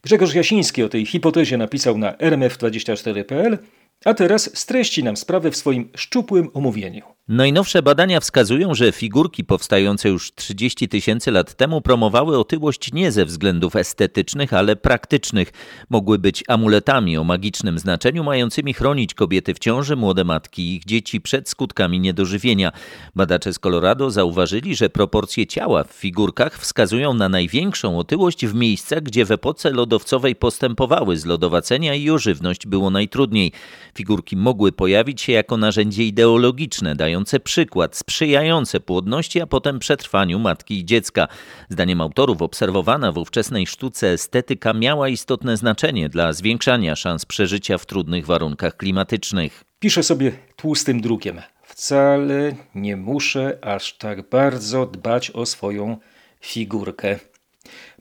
Grzegorz 0.04 0.34
Jasiński 0.34 0.84
o 0.84 0.90
tej 0.90 1.06
hipotezie 1.06 1.58
napisał 1.58 1.98
na 1.98 2.12
rmf24.pl, 2.14 3.58
a 4.06 4.14
teraz 4.14 4.58
streści 4.58 5.04
nam 5.04 5.18
sprawę 5.18 5.52
w 5.52 5.58
swoim 5.58 5.90
szczupłym 5.96 6.50
omówieniu. 6.54 7.18
Najnowsze 7.28 7.84
badania 7.84 8.20
wskazują, 8.20 8.76
że 8.76 8.92
figurki 8.92 9.44
powstające 9.44 10.10
już 10.10 10.34
30 10.36 10.88
tysięcy 10.88 11.32
lat 11.32 11.54
temu 11.54 11.82
promowały 11.82 12.38
otyłość 12.38 12.94
nie 12.94 13.12
ze 13.12 13.26
względów 13.26 13.76
estetycznych, 13.76 14.54
ale 14.54 14.76
praktycznych. 14.76 15.52
Mogły 15.90 16.20
być 16.20 16.44
amuletami 16.48 17.18
o 17.18 17.24
magicznym 17.24 17.80
znaczeniu, 17.80 18.24
mającymi 18.24 18.74
chronić 18.74 19.14
kobiety 19.14 19.54
w 19.54 19.60
ciąży, 19.60 19.96
młode 19.96 20.24
matki 20.24 20.62
i 20.62 20.76
ich 20.76 20.86
dzieci 20.86 21.22
przed 21.22 21.50
skutkami 21.50 22.00
niedożywienia. 22.00 22.72
Badacze 23.16 23.54
z 23.54 23.60
Colorado 23.60 24.12
zauważyli, 24.12 24.76
że 24.76 24.90
proporcje 24.90 25.48
ciała 25.48 25.84
w 25.84 25.94
figurkach 25.94 26.60
wskazują 26.60 27.14
na 27.14 27.30
największą 27.30 28.00
otyłość 28.00 28.46
w 28.46 28.56
miejscach, 28.56 29.04
gdzie 29.04 29.26
w 29.26 29.32
epoce 29.32 29.72
lodowcowej 29.72 30.36
postępowały 30.36 31.18
zlodowacenia 31.18 31.96
i 31.96 32.10
o 32.10 32.18
żywność 32.18 32.68
było 32.68 32.90
najtrudniej. 32.90 33.52
Figurki 33.98 34.38
mogły 34.38 34.72
pojawić 34.72 35.22
się 35.22 35.32
jako 35.32 35.58
narzędzie 35.58 36.04
ideologiczne, 36.04 36.96
dające 36.96 37.40
przykład, 37.40 37.96
sprzyjające 37.96 38.80
płodności, 38.80 39.42
a 39.42 39.48
potem 39.48 39.80
przetrwaniu 39.80 40.40
matki 40.40 40.80
i 40.80 40.86
dziecka. 40.86 41.28
Zdaniem 41.70 42.02
autorów 42.02 42.42
obserwowana 42.42 43.12
w 43.12 43.18
ówczesnej 43.18 43.68
sztuce 43.68 44.08
estetyka 44.08 44.74
miała 44.74 45.10
istotne 45.10 45.58
znaczenie 45.58 46.10
dla 46.10 46.34
zwiększania 46.34 46.96
szans 46.96 47.26
przeżycia 47.26 47.78
w 47.78 47.86
trudnych 47.86 48.26
warunkach 48.26 48.78
klimatycznych. 48.78 49.64
Piszę 49.80 50.04
sobie 50.04 50.32
tłustym 50.56 51.02
drukiem. 51.02 51.42
Wcale 51.64 52.56
nie 52.76 52.98
muszę 52.98 53.58
aż 53.62 53.98
tak 53.98 54.30
bardzo 54.30 54.86
dbać 54.86 55.32
o 55.32 55.46
swoją 55.46 55.98
figurkę. 56.42 57.20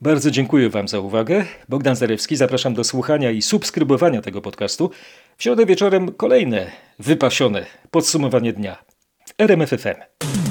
Bardzo 0.01 0.31
dziękuję 0.31 0.71
Wam 0.71 0.89
za 0.89 1.01
uwagę. 1.01 1.45
Bogdan 1.69 1.97
Zarewski, 1.97 2.37
zapraszam 2.37 2.75
do 2.75 2.85
słuchania 2.85 3.31
i 3.31 3.43
subskrybowania 3.43 4.23
tego 4.23 4.43
podcastu. 4.43 4.91
W 5.39 5.43
środę 5.43 5.67
wieczorem 5.67 6.13
kolejne 6.13 6.71
wypasione 6.99 7.67
podsumowanie 7.91 8.53
dnia 8.53 8.85
w 9.29 9.35
RMFFM. 9.39 10.46